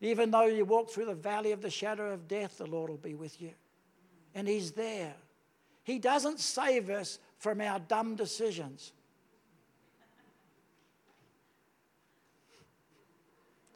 [0.00, 2.96] Even though you walk through the valley of the shadow of death, the Lord will
[2.96, 3.52] be with you.
[4.34, 5.14] And He's there.
[5.84, 8.92] He doesn't save us from our dumb decisions.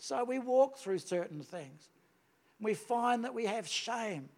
[0.06, 1.90] So we walk through certain things.
[2.60, 4.28] We find that we have shame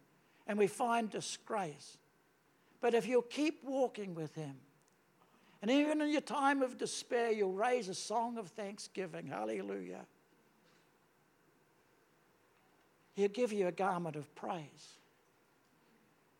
[0.47, 1.99] and we find disgrace.
[2.81, 4.55] But if you'll keep walking with Him,
[5.61, 9.27] and even in your time of despair, you'll raise a song of thanksgiving.
[9.27, 10.07] Hallelujah.
[13.13, 14.97] He'll give you a garment of praise.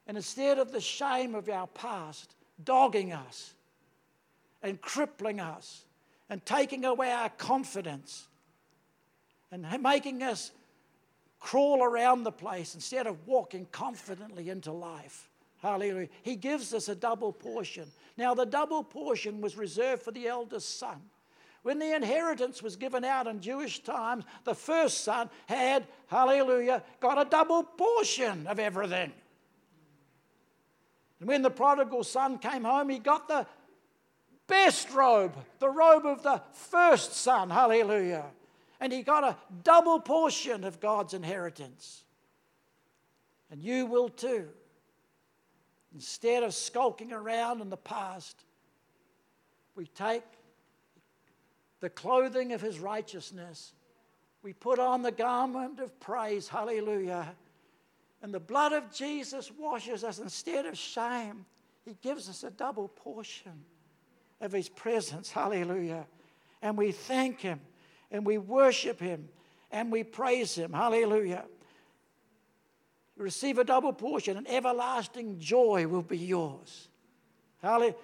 [0.07, 3.53] And instead of the shame of our past dogging us
[4.63, 5.85] and crippling us
[6.31, 8.25] and taking away our confidence
[9.51, 10.51] and making us
[11.39, 15.29] crawl around the place instead of walking confidently into life.
[15.61, 16.09] Hallelujah.
[16.21, 17.85] He gives us a double portion.
[18.17, 21.01] Now, the double portion was reserved for the eldest son.
[21.63, 27.19] When the inheritance was given out in Jewish times, the first son had, hallelujah, got
[27.19, 29.11] a double portion of everything.
[31.19, 33.45] And when the prodigal son came home, he got the
[34.47, 38.25] best robe, the robe of the first son, hallelujah
[38.79, 42.03] and he got a double portion of God's inheritance.
[43.51, 44.47] And you will too.
[45.93, 48.43] Instead of skulking around in the past,
[49.75, 50.23] we take
[51.79, 53.73] the clothing of his righteousness,
[54.43, 57.35] we put on the garment of praise, hallelujah.
[58.21, 61.45] And the blood of Jesus washes us instead of shame.
[61.85, 63.63] He gives us a double portion
[64.41, 66.05] of his presence, hallelujah.
[66.61, 67.61] And we thank him
[68.11, 69.29] and we worship Him
[69.71, 70.73] and we praise Him.
[70.73, 71.45] Hallelujah.
[73.17, 76.87] Receive a double portion, and everlasting joy will be yours.
[77.61, 77.95] Hallelujah.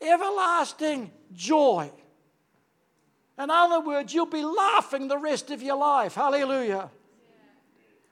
[0.00, 1.90] Everlasting joy.
[3.38, 6.14] In other words, you'll be laughing the rest of your life.
[6.14, 6.90] Hallelujah.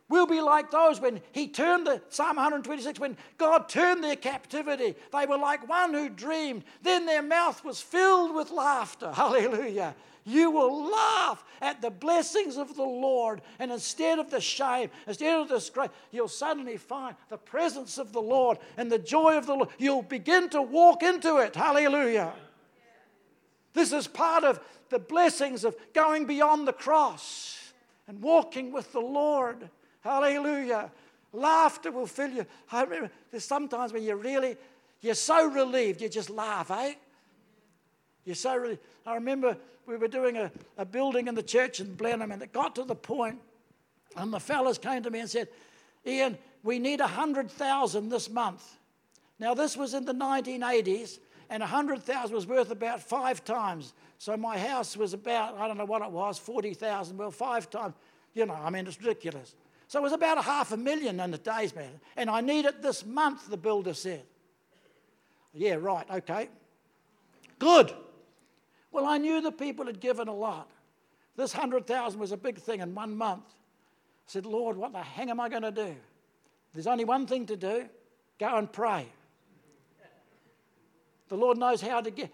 [0.09, 4.95] We'll be like those when he turned the Psalm 126, when God turned their captivity.
[5.13, 6.63] They were like one who dreamed.
[6.83, 9.11] Then their mouth was filled with laughter.
[9.15, 9.97] Hallelujah.
[10.29, 15.39] You will laugh at the blessings of the Lord, and instead of the shame, instead
[15.39, 19.47] of the disgrace, you'll suddenly find the presence of the Lord and the joy of
[19.47, 19.69] the Lord.
[19.79, 21.55] You'll begin to walk into it.
[21.55, 22.33] Hallelujah.
[23.73, 24.59] This is part of
[24.89, 27.73] the blessings of going beyond the cross
[28.09, 29.71] and walking with the Lord.
[30.01, 30.91] Hallelujah.
[31.33, 32.47] Laughter will fill you.
[32.73, 34.57] I remember there's sometimes when you're really,
[35.03, 36.95] you're so relieved, you just laugh, eh?
[38.27, 38.81] You're so relieved.
[39.07, 42.53] I remember we were doing a, a building in the church in Blenheim, and it
[42.53, 43.39] got to the point,
[44.17, 45.49] and the fellas came to me and said,
[46.05, 48.77] Ian, we need 100,000 this month.
[49.39, 53.95] Now, this was in the 1980s, and 100,000 was worth about five times.
[54.19, 57.17] So my house was about, I don't know what it was, 40,000.
[57.17, 57.95] Well, five times.
[58.35, 59.55] You know, I mean, it's ridiculous.
[59.89, 62.01] So it was about a half a million in the days, man.
[62.17, 64.25] And I need it this month, the builder said.
[65.55, 66.49] Yeah, right, okay.
[67.59, 67.95] Good.
[68.97, 70.71] Well, I knew the people had given a lot.
[71.37, 73.45] This 100,000 was a big thing in one month.
[73.47, 75.95] I said, Lord, what the hang am I going to do?
[76.73, 77.91] There's only one thing to do
[78.39, 79.07] go and pray.
[81.29, 82.33] The Lord knows how to get.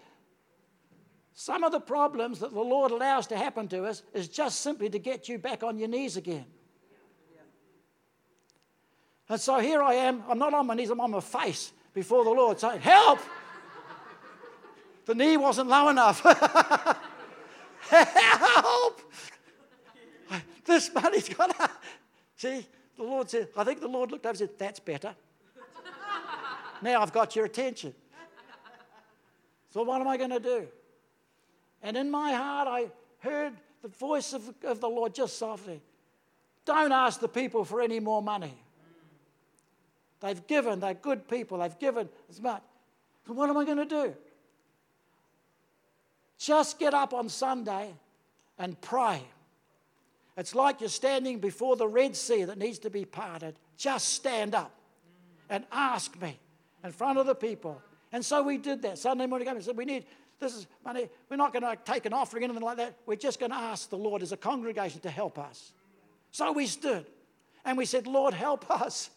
[1.33, 4.89] Some of the problems that the Lord allows to happen to us is just simply
[4.89, 6.45] to get you back on your knees again.
[9.27, 10.23] And so here I am.
[10.29, 13.19] I'm not on my knees, I'm on my face before the Lord saying, Help!
[15.05, 16.21] The knee wasn't low enough.
[17.89, 19.01] Help!
[20.65, 21.69] This money's got to.
[22.37, 25.13] See, the Lord said, I think the Lord looked over and said, That's better.
[26.81, 27.93] now I've got your attention.
[29.71, 30.67] So, what am I going to do?
[31.81, 35.81] And in my heart, I heard the voice of, of the Lord just softly
[36.63, 38.53] Don't ask the people for any more money.
[40.21, 42.61] They've given, they're good people, they've given as much.
[43.27, 44.13] So, what am I going to do?
[46.43, 47.93] Just get up on Sunday
[48.57, 49.23] and pray.
[50.35, 53.55] It's like you're standing before the Red Sea that needs to be parted.
[53.77, 54.75] Just stand up
[55.49, 56.37] and ask me
[56.83, 57.81] in front of the people.
[58.11, 58.97] And so we did that.
[58.97, 60.03] Sunday morning came and said, We need
[60.41, 61.07] this is money.
[61.29, 62.97] We're not going to take an offering, anything like that.
[63.05, 65.71] We're just going to ask the Lord as a congregation to help us.
[66.31, 67.05] So we stood
[67.63, 69.11] and we said, Lord, help us.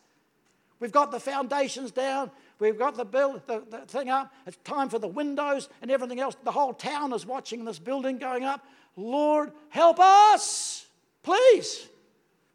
[0.78, 2.30] We've got the foundations down.
[2.58, 4.32] We've got the, build, the, the thing up.
[4.46, 6.36] It's time for the windows and everything else.
[6.42, 8.64] The whole town is watching this building going up.
[8.96, 10.86] Lord, help us,
[11.22, 11.88] please.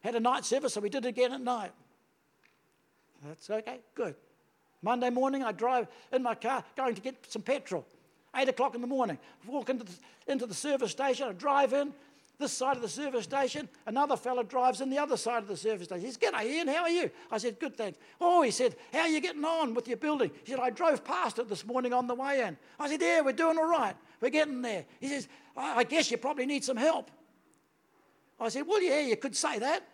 [0.04, 1.72] Had a night service, so we did it again at night.
[3.24, 4.16] That's okay, good.
[4.82, 7.86] Monday morning, I drive in my car going to get some petrol.
[8.36, 9.91] Eight o'clock in the morning, walk into the,
[10.28, 11.93] into the service station, I drive in,
[12.42, 13.70] this side of the service station.
[13.86, 16.06] Another fella drives in the other side of the service station.
[16.06, 17.10] He says, G'day, Ian, how are you?
[17.32, 17.98] I said, Good, thanks.
[18.20, 20.32] Oh, he said, How are you getting on with your building?
[20.44, 22.58] He said, I drove past it this morning on the way in.
[22.80, 23.96] I said, Yeah, we're doing all right.
[24.20, 24.86] We're getting there.
[25.00, 27.10] He says, I, I guess you probably need some help.
[28.39, 29.88] I said, Well, yeah, you could say that.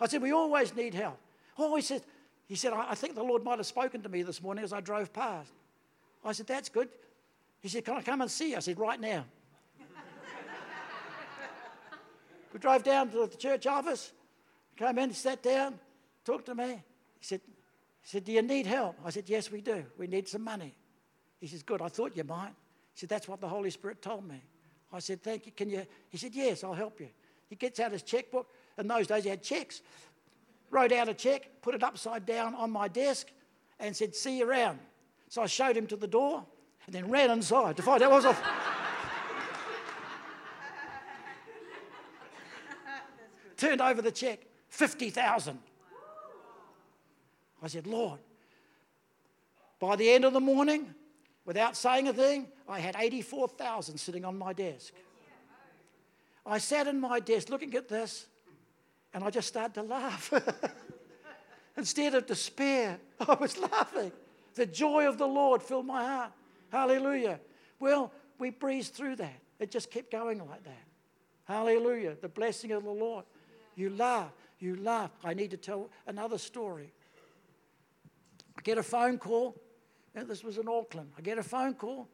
[0.00, 1.18] I said, We always need help.
[1.58, 2.02] Oh, he said,
[2.46, 4.72] he said, I, I think the Lord might have spoken to me this morning as
[4.72, 5.52] I drove past.
[6.24, 6.88] I said, That's good.
[7.60, 8.56] He said, Can I come and see you?
[8.56, 9.24] I said, Right now.
[12.52, 14.12] We drove down to the church office,
[14.76, 15.78] came in, sat down,
[16.24, 16.82] talked to me.
[17.18, 17.40] He said,
[18.02, 18.96] he said, Do you need help?
[19.04, 19.84] I said, Yes, we do.
[19.96, 20.74] We need some money.
[21.40, 22.52] He says, Good, I thought you might.
[22.94, 24.42] He said, That's what the Holy Spirit told me.
[24.92, 25.52] I said, Thank you.
[25.52, 25.86] Can you?
[26.08, 27.08] He said, Yes, I'll help you.
[27.48, 28.48] He gets out his checkbook.
[28.78, 29.82] In those days, he had checks.
[30.70, 33.28] Wrote out a check, put it upside down on my desk,
[33.78, 34.78] and said, See you around.
[35.28, 36.44] So I showed him to the door
[36.86, 38.36] and then ran inside to find out what was
[43.62, 44.40] turned over the check
[44.70, 45.56] 50,000.
[47.62, 48.18] I said, Lord,
[49.78, 50.92] by the end of the morning,
[51.44, 54.92] without saying a thing, I had 84,000 sitting on my desk.
[56.44, 58.26] I sat in my desk looking at this,
[59.14, 60.32] and I just started to laugh.
[61.76, 64.10] Instead of despair, I was laughing.
[64.54, 66.32] The joy of the Lord filled my heart.
[66.72, 67.38] Hallelujah.
[67.78, 69.40] Well, we breezed through that.
[69.60, 70.84] It just kept going like that.
[71.44, 72.16] Hallelujah.
[72.20, 73.24] The blessing of the Lord.
[73.76, 74.32] You laugh.
[74.58, 75.10] You laugh.
[75.24, 76.92] I need to tell another story.
[78.56, 79.56] I get a phone call.
[80.14, 81.10] And this was in Auckland.
[81.16, 82.08] I get a phone call,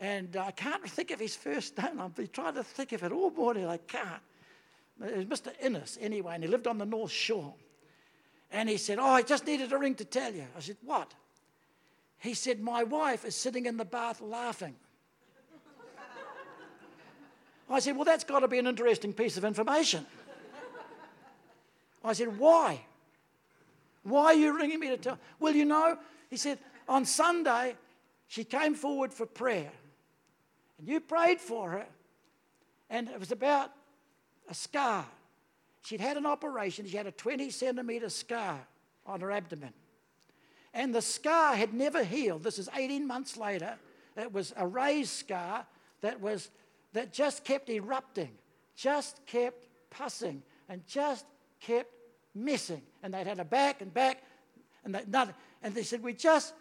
[0.00, 2.00] and uh, I can't think of his first name.
[2.00, 3.66] I've been trying to think of it all morning.
[3.66, 4.22] I can't.
[5.00, 5.52] It was Mr.
[5.60, 7.54] Innes, anyway, and he lived on the North Shore.
[8.50, 10.46] And he said, Oh, I just needed a ring to tell you.
[10.56, 11.14] I said, What?
[12.18, 14.74] He said, My wife is sitting in the bath laughing.
[17.70, 20.06] I said, Well, that's got to be an interesting piece of information.
[22.08, 22.80] I said, Why?
[24.02, 25.18] Why are you ringing me to tell?
[25.38, 25.98] Well, you know,
[26.30, 27.76] he said, on Sunday,
[28.26, 29.70] she came forward for prayer.
[30.78, 31.86] And you prayed for her.
[32.88, 33.70] And it was about
[34.48, 35.04] a scar.
[35.82, 36.86] She'd had an operation.
[36.86, 38.58] She had a 20 centimeter scar
[39.06, 39.72] on her abdomen.
[40.72, 42.42] And the scar had never healed.
[42.42, 43.74] This is 18 months later.
[44.16, 45.66] It was a raised scar
[46.00, 46.50] that, was,
[46.92, 48.30] that just kept erupting,
[48.76, 51.24] just kept pussing, and just
[51.60, 51.90] kept
[52.44, 52.82] missing.
[53.02, 54.22] And they'd had a back and back,
[54.84, 55.04] and they.
[55.62, 56.54] And they said, We just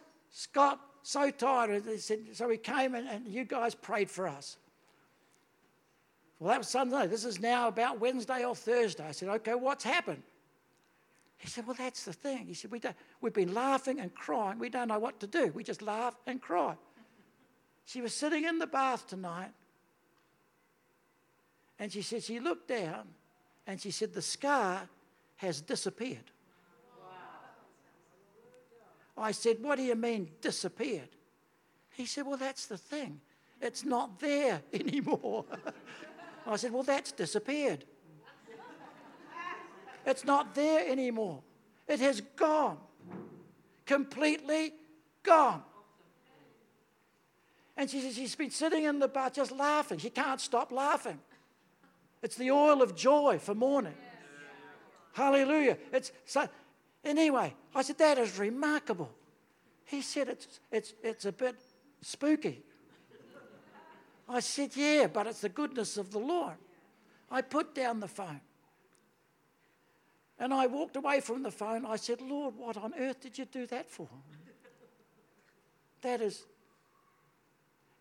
[0.53, 1.85] got so tired.
[1.85, 4.57] They said, So we came and, and you guys prayed for us.
[6.39, 7.07] Well, that was Sunday.
[7.07, 9.05] This is now about Wednesday or Thursday.
[9.07, 10.23] I said, Okay, what's happened?
[11.37, 12.47] He said, Well, that's the thing.
[12.47, 14.59] He said, we don't, We've been laughing and crying.
[14.59, 15.51] We don't know what to do.
[15.53, 16.75] We just laugh and cry.
[17.85, 19.51] She was sitting in the bath tonight,
[21.79, 23.07] and she said, She looked down,
[23.65, 24.89] and she said, The scar
[25.37, 26.31] has disappeared.
[29.17, 31.09] I said, What do you mean disappeared?
[31.95, 33.19] He said, Well, that's the thing.
[33.61, 35.45] It's not there anymore.
[36.45, 37.85] I said, Well, that's disappeared.
[40.05, 41.41] It's not there anymore.
[41.87, 42.77] It has gone.
[43.85, 44.73] Completely
[45.23, 45.63] gone.
[47.75, 49.99] And she says she's been sitting in the bath just laughing.
[49.99, 51.19] She can't stop laughing.
[52.23, 53.93] It's the oil of joy for mourning.
[55.17, 55.79] Hallelujah.
[55.91, 56.47] It's so,
[57.03, 59.09] anyway, I said, that is remarkable.
[59.85, 61.55] He said, it's, it's, it's a bit
[62.03, 62.61] spooky.
[64.29, 66.53] I said, yeah, but it's the goodness of the Lord.
[67.31, 68.41] I put down the phone.
[70.37, 71.83] And I walked away from the phone.
[71.83, 74.07] I said, Lord, what on earth did you do that for?
[76.03, 76.45] That is,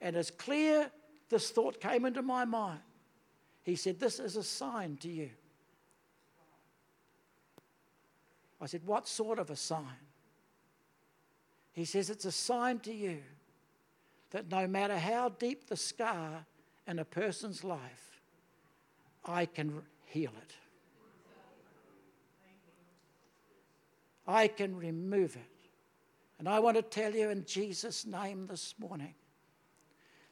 [0.02, 0.90] And as clear
[1.30, 2.80] this thought came into my mind,
[3.62, 5.30] he said, This is a sign to you.
[8.66, 10.02] I said, What sort of a sign?
[11.72, 13.22] He says, It's a sign to you
[14.30, 16.44] that no matter how deep the scar
[16.84, 18.20] in a person's life,
[19.24, 20.54] I can heal it.
[24.26, 25.68] I can remove it.
[26.40, 29.14] And I want to tell you in Jesus' name this morning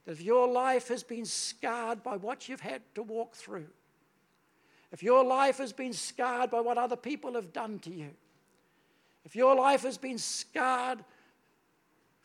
[0.07, 3.68] that if your life has been scarred by what you've had to walk through,
[4.91, 8.11] if your life has been scarred by what other people have done to you,
[9.24, 11.04] if your life has been scarred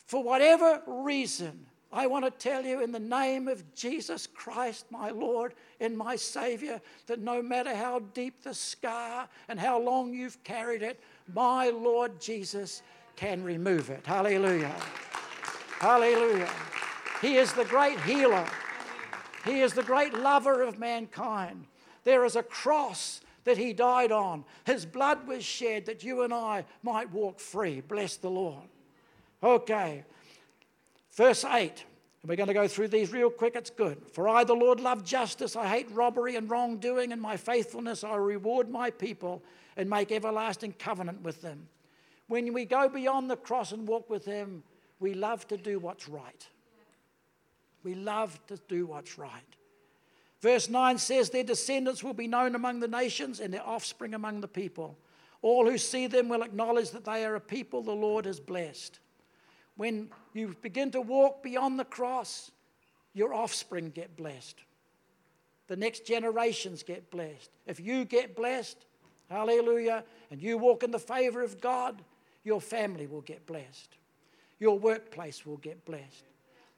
[0.05, 5.09] for whatever reason, I want to tell you in the name of Jesus Christ, my
[5.09, 10.43] Lord and my Savior, that no matter how deep the scar and how long you've
[10.43, 10.99] carried it,
[11.33, 12.83] my Lord Jesus
[13.15, 14.05] can remove it.
[14.05, 14.75] Hallelujah.
[15.79, 16.49] Hallelujah.
[17.21, 18.45] He is the great healer,
[19.45, 21.65] He is the great lover of mankind.
[22.03, 24.45] There is a cross that He died on.
[24.65, 27.81] His blood was shed that you and I might walk free.
[27.81, 28.67] Bless the Lord.
[29.43, 30.03] Okay.
[31.11, 31.83] Verse 8.
[32.21, 33.55] And we're going to go through these real quick.
[33.55, 33.97] It's good.
[34.11, 35.55] For I, the Lord, love justice.
[35.55, 37.11] I hate robbery and wrongdoing.
[37.11, 39.41] And my faithfulness, I reward my people
[39.75, 41.67] and make everlasting covenant with them.
[42.27, 44.63] When we go beyond the cross and walk with Him,
[44.99, 46.47] we love to do what's right.
[47.83, 49.55] We love to do what's right.
[50.41, 54.41] Verse 9 says, Their descendants will be known among the nations and their offspring among
[54.41, 54.97] the people.
[55.41, 58.99] All who see them will acknowledge that they are a people the Lord has blessed.
[59.75, 62.51] When you begin to walk beyond the cross,
[63.13, 64.61] your offspring get blessed.
[65.67, 67.51] The next generations get blessed.
[67.65, 68.77] If you get blessed,
[69.29, 72.01] hallelujah, and you walk in the favor of God,
[72.43, 73.95] your family will get blessed.
[74.59, 76.25] Your workplace will get blessed.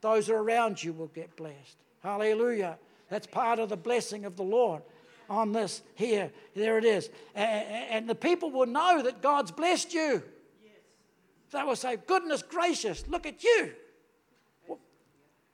[0.00, 1.78] Those around you will get blessed.
[2.02, 2.78] Hallelujah.
[3.12, 4.80] That's part of the blessing of the Lord
[5.28, 6.32] on this here.
[6.54, 7.10] There it is.
[7.34, 10.22] And the people will know that God's blessed you.
[11.50, 13.72] They will say, Goodness gracious, look at you.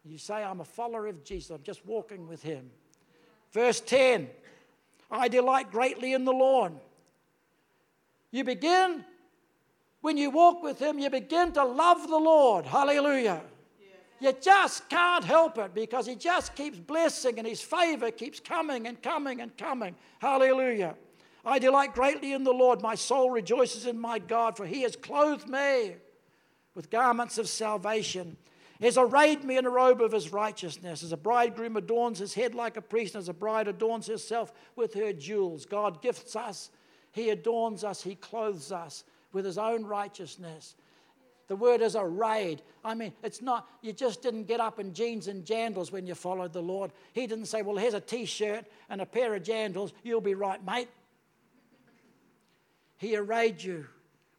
[0.04, 2.70] You say, I'm a follower of Jesus, I'm just walking with him.
[3.50, 4.30] Verse 10
[5.10, 6.74] I delight greatly in the Lord.
[8.30, 9.04] You begin,
[10.00, 12.66] when you walk with him, you begin to love the Lord.
[12.66, 13.42] Hallelujah.
[14.20, 18.86] You just can't help it because He just keeps blessing and His favor keeps coming
[18.86, 19.94] and coming and coming.
[20.18, 20.96] Hallelujah.
[21.44, 22.82] I delight greatly in the Lord.
[22.82, 25.94] My soul rejoices in my God, for He has clothed me
[26.74, 28.36] with garments of salvation.
[28.78, 31.02] He has arrayed me in a robe of His righteousness.
[31.02, 34.52] As a bridegroom adorns his head like a priest, and as a bride adorns herself
[34.76, 35.64] with her jewels.
[35.64, 36.70] God gifts us,
[37.12, 40.74] He adorns us, He clothes us with His own righteousness.
[41.48, 42.62] The word is arrayed.
[42.84, 46.14] I mean, it's not, you just didn't get up in jeans and jandals when you
[46.14, 46.92] followed the Lord.
[47.14, 49.92] He didn't say, well, here's a t shirt and a pair of jandals.
[50.02, 50.88] You'll be right, mate.
[52.98, 53.86] He arrayed you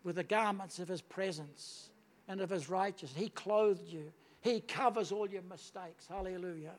[0.03, 1.89] with the garments of his presence
[2.27, 3.19] and of his righteousness.
[3.19, 4.11] He clothed you.
[4.41, 6.05] He covers all your mistakes.
[6.07, 6.75] Hallelujah.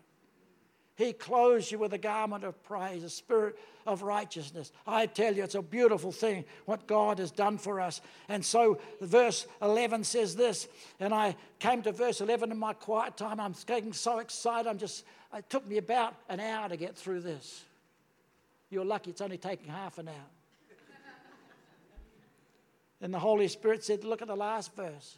[1.01, 4.71] He clothes you with a garment of praise, a spirit of righteousness.
[4.87, 8.03] I tell you, it's a beautiful thing what God has done for us.
[8.29, 10.69] And so, verse 11 says this,
[11.01, 13.41] and I came to verse 11 in my quiet time.
[13.41, 14.69] I'm getting so excited.
[14.69, 17.65] I'm just, it took me about an hour to get through this.
[18.69, 20.15] You're lucky it's only taking half an hour.
[23.01, 25.17] and the Holy Spirit said, Look at the last verse.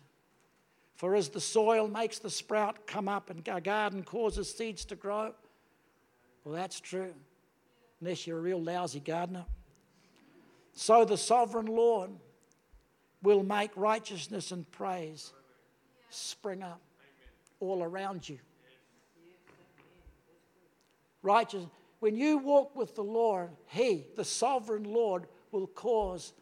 [0.94, 4.94] For as the soil makes the sprout come up and a garden causes seeds to
[4.94, 5.34] grow,
[6.44, 7.12] well, that's true,
[8.00, 9.44] unless you're a real lousy gardener.
[10.74, 12.10] So the sovereign Lord
[13.22, 15.32] will make righteousness and praise
[16.10, 16.80] spring up
[17.60, 18.38] all around you.
[21.22, 21.64] Righteous.
[22.00, 26.32] When you walk with the Lord, He, the sovereign Lord, will cause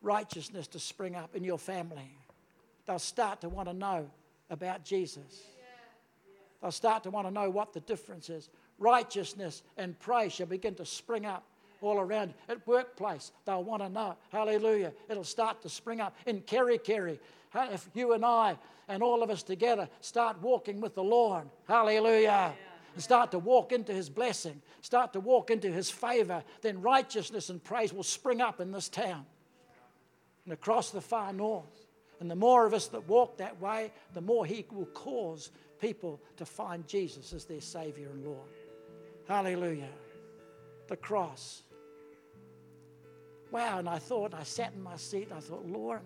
[0.00, 2.16] righteousness to spring up in your family.
[2.86, 4.08] They'll start to want to know
[4.50, 5.42] about Jesus.
[6.60, 8.48] They'll start to want to know what the difference is.
[8.78, 11.44] Righteousness and praise shall begin to spring up
[11.80, 12.34] all around you.
[12.48, 14.16] At workplace, they'll want to know.
[14.30, 14.92] Hallelujah.
[15.08, 16.16] It'll start to spring up.
[16.26, 17.18] In Kerikeri,
[17.54, 22.54] if you and I and all of us together start walking with the Lord, hallelujah,
[22.94, 27.50] and start to walk into His blessing, start to walk into His favor, then righteousness
[27.50, 29.24] and praise will spring up in this town
[30.44, 31.86] and across the far north.
[32.20, 35.50] And the more of us that walk that way, the more He will cause
[35.80, 38.48] people to find Jesus as their Savior and Lord.
[39.26, 39.90] Hallelujah.
[40.88, 41.62] The cross.
[43.50, 46.00] Wow, and I thought, I sat in my seat, I thought, Lord,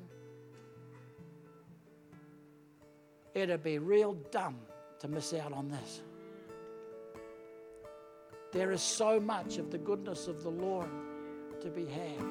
[3.35, 4.59] it'd be real dumb
[5.01, 6.03] to miss out on this.
[8.53, 10.89] There is so much of the goodness of the Lord
[11.63, 12.23] to be had.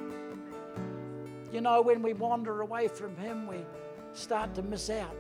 [1.52, 3.58] You know, when we wander away from Him, we
[4.14, 5.16] start to miss out.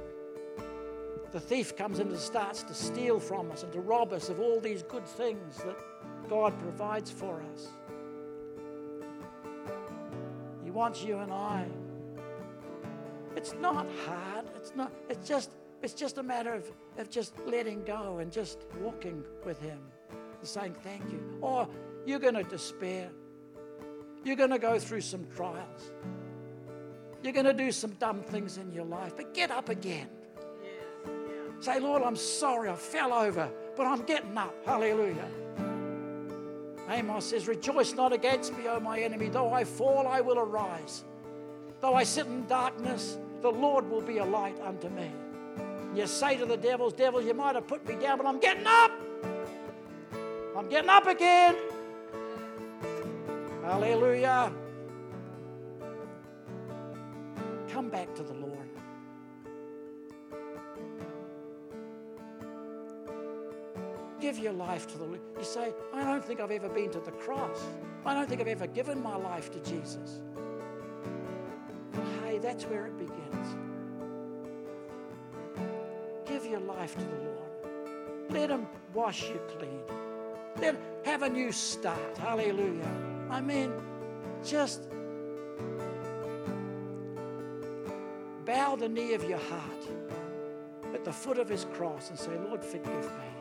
[1.31, 4.39] The thief comes in and starts to steal from us and to rob us of
[4.39, 5.77] all these good things that
[6.29, 7.69] God provides for us.
[10.63, 11.67] He wants you and I.
[13.35, 14.45] It's not hard.
[14.55, 15.51] It's not, it's just,
[15.81, 19.79] it's just a matter of, of just letting go and just walking with Him
[20.09, 21.37] and saying thank you.
[21.39, 21.67] Or
[22.05, 23.09] you're going to despair.
[24.25, 25.91] You're going to go through some trials.
[27.23, 30.09] You're going to do some dumb things in your life, but get up again.
[31.61, 33.47] Say, Lord, I'm sorry, I fell over,
[33.77, 34.53] but I'm getting up.
[34.65, 35.27] Hallelujah.
[36.89, 39.29] Amos says, Rejoice not against me, O my enemy.
[39.29, 41.03] Though I fall, I will arise.
[41.79, 45.11] Though I sit in darkness, the Lord will be a light unto me.
[45.95, 48.65] You say to the devils, Devils, you might have put me down, but I'm getting
[48.65, 48.91] up.
[50.57, 51.55] I'm getting up again.
[53.63, 54.51] Hallelujah.
[57.69, 58.40] Come back to the Lord.
[64.21, 65.19] Give your life to the Lord.
[65.35, 67.59] You say, I don't think I've ever been to the cross.
[68.05, 70.21] I don't think I've ever given my life to Jesus.
[72.23, 73.55] Hey, that's where it begins.
[76.27, 78.29] Give your life to the Lord.
[78.29, 79.81] Let Him wash you clean.
[80.59, 82.15] Him have a new start.
[82.19, 82.93] Hallelujah.
[83.31, 83.73] I mean,
[84.45, 84.87] just
[88.45, 89.87] bow the knee of your heart
[90.93, 93.40] at the foot of His cross and say, Lord, forgive me.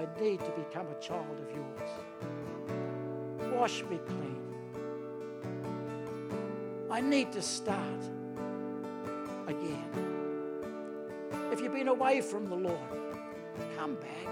[0.00, 1.90] I need to become a child of yours.
[3.52, 4.40] Wash me clean.
[6.90, 8.02] I need to start
[9.46, 9.90] again.
[11.52, 12.78] If you've been away from the Lord,
[13.76, 14.28] come back.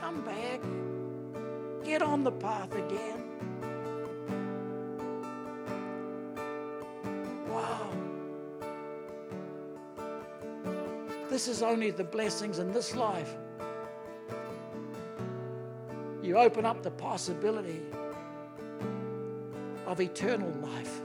[0.00, 0.60] Come back.
[1.84, 3.31] Get on the path again.
[11.42, 13.36] This is only the blessings in this life.
[16.22, 17.82] You open up the possibility
[19.84, 21.00] of eternal life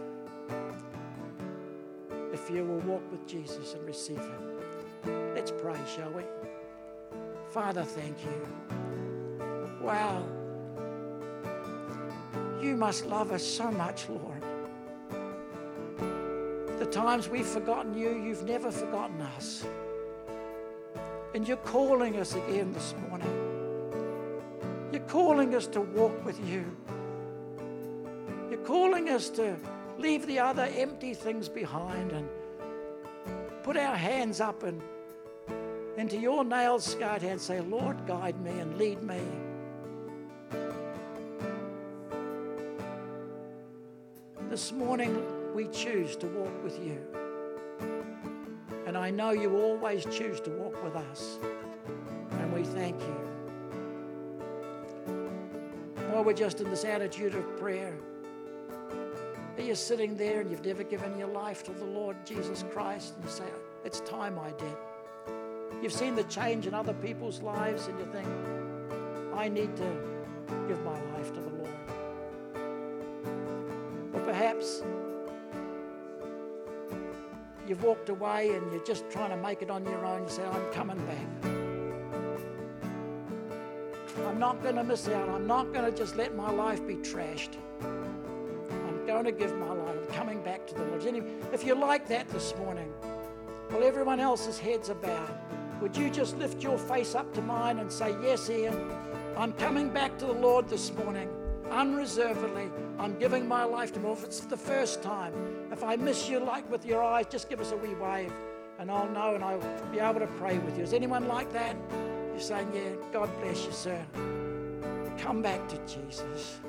[2.31, 5.33] if you will walk with Jesus and receive Him.
[5.33, 6.21] Let's pray, shall we?
[7.49, 8.47] Father, thank you.
[9.81, 10.23] Wow.
[12.61, 14.43] You must love us so much, Lord.
[16.77, 19.65] The times we've forgotten you, you've never forgotten us.
[21.38, 23.29] And you're calling us again this morning.
[24.91, 26.65] You're calling us to walk with you.
[28.49, 29.55] You're calling us to
[29.99, 32.27] leave the other empty things behind and
[33.61, 34.81] put our hands up and
[35.95, 39.21] into your nail scarred hand say, Lord, guide me and lead me.
[44.49, 45.23] This morning
[45.53, 47.26] we choose to walk with you.
[48.88, 51.39] And I know you always choose to walk with us.
[52.31, 53.15] And we thank you.
[56.09, 57.97] While we're just in this attitude of prayer,
[59.57, 63.15] are you sitting there and you've never given your life to the Lord Jesus Christ?
[63.15, 63.43] And you say,
[63.83, 64.77] It's time I did.
[65.83, 68.27] You've seen the change in other people's lives and you think,
[69.35, 69.97] I need to
[70.69, 71.56] give my life to the Lord.
[77.68, 80.24] You've walked away and you're just trying to make it on your own.
[80.24, 81.51] You say, I'm coming back.
[84.26, 85.30] I'm not going to miss out.
[85.30, 87.55] I'm not going to just let my life be trashed.
[87.82, 89.95] I'm going to give my life.
[89.97, 91.03] I'm coming back to the Lord.
[91.53, 92.88] If you're like that this morning,
[93.70, 95.38] while everyone else's heads are bowed,
[95.82, 98.91] would you just lift your face up to mine and say, Yes, Ian,
[99.38, 101.30] I'm coming back to the Lord this morning
[101.70, 102.70] unreservedly.
[102.99, 104.11] I'm giving my life to Him.
[104.11, 105.33] If it's the first time,
[105.71, 108.33] if I miss you like with your eyes, just give us a wee wave
[108.79, 110.83] and I'll know and I'll be able to pray with you.
[110.83, 111.75] Is anyone like that?
[112.31, 114.03] You're saying, Yeah, God bless you, sir.
[115.17, 116.59] Come back to Jesus.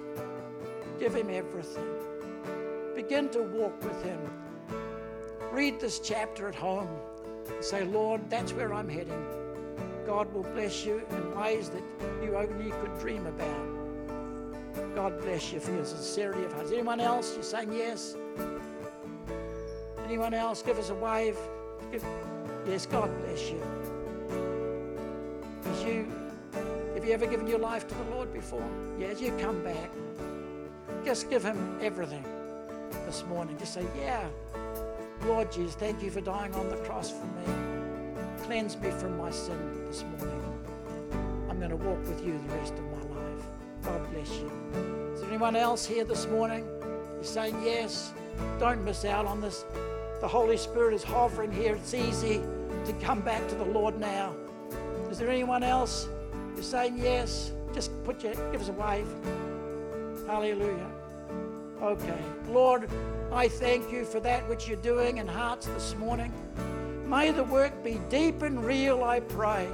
[0.98, 1.86] Give Him everything.
[2.94, 4.20] Begin to walk with Him.
[5.52, 6.88] Read this chapter at home.
[7.60, 9.24] Say, Lord, that's where I'm heading.
[10.06, 11.82] God will bless you in ways that
[12.22, 13.77] you only could dream about.
[14.98, 16.66] God bless you for your sincerity of heart.
[16.72, 17.32] Anyone else?
[17.34, 18.16] You're saying yes?
[20.04, 20.60] Anyone else?
[20.60, 21.38] Give us a wave.
[21.92, 22.04] Give,
[22.66, 23.62] yes, God bless you.
[25.66, 26.08] As you,
[26.94, 28.68] have you ever given your life to the Lord before?
[28.98, 29.88] Yes, you come back.
[31.04, 32.24] Just give Him everything
[33.06, 33.56] this morning.
[33.56, 34.26] Just say, yeah,
[35.26, 37.44] Lord Jesus, thank you for dying on the cross for me.
[38.42, 40.42] Cleanse me from my sin this morning.
[41.48, 42.97] I'm going to walk with you the rest of my life.
[43.88, 44.50] God bless you.
[45.14, 46.66] Is there anyone else here this morning?
[47.14, 48.12] You're saying yes.
[48.58, 49.64] Don't miss out on this.
[50.20, 51.74] The Holy Spirit is hovering here.
[51.74, 52.42] It's easy
[52.84, 54.34] to come back to the Lord now.
[55.10, 56.06] Is there anyone else?
[56.54, 57.52] You're saying yes.
[57.72, 59.08] Just put your give us a wave.
[60.26, 60.90] Hallelujah.
[61.80, 62.18] Okay.
[62.50, 62.90] Lord,
[63.32, 66.30] I thank you for that which you're doing in hearts this morning.
[67.06, 69.66] May the work be deep and real, I pray,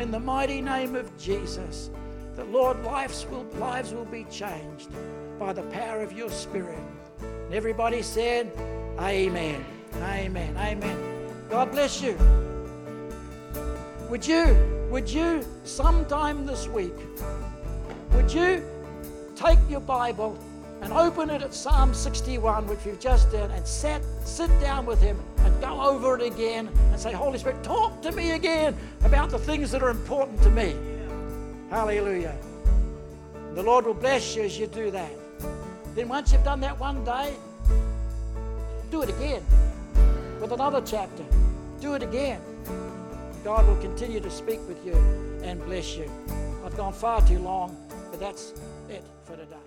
[0.00, 1.90] in the mighty name of Jesus.
[2.36, 4.90] That Lord, lives will, lives will be changed
[5.38, 6.78] by the power of your Spirit.
[7.20, 8.50] And everybody said,
[8.98, 9.64] Amen.
[9.96, 10.56] Amen.
[10.56, 10.98] Amen.
[11.50, 12.16] God bless you.
[14.08, 14.56] Would you,
[14.90, 16.94] would you, sometime this week,
[18.12, 18.64] would you
[19.36, 20.38] take your Bible
[20.82, 25.00] and open it at Psalm 61, which we've just done, and sit, sit down with
[25.00, 29.30] Him and go over it again and say, Holy Spirit, talk to me again about
[29.30, 30.74] the things that are important to me.
[31.72, 32.36] Hallelujah.
[33.54, 35.10] The Lord will bless you as you do that.
[35.94, 37.34] Then, once you've done that one day,
[38.90, 39.42] do it again
[40.38, 41.24] with another chapter.
[41.80, 42.42] Do it again.
[43.42, 44.92] God will continue to speak with you
[45.42, 46.10] and bless you.
[46.62, 47.74] I've gone far too long,
[48.10, 48.52] but that's
[48.90, 49.61] it for today.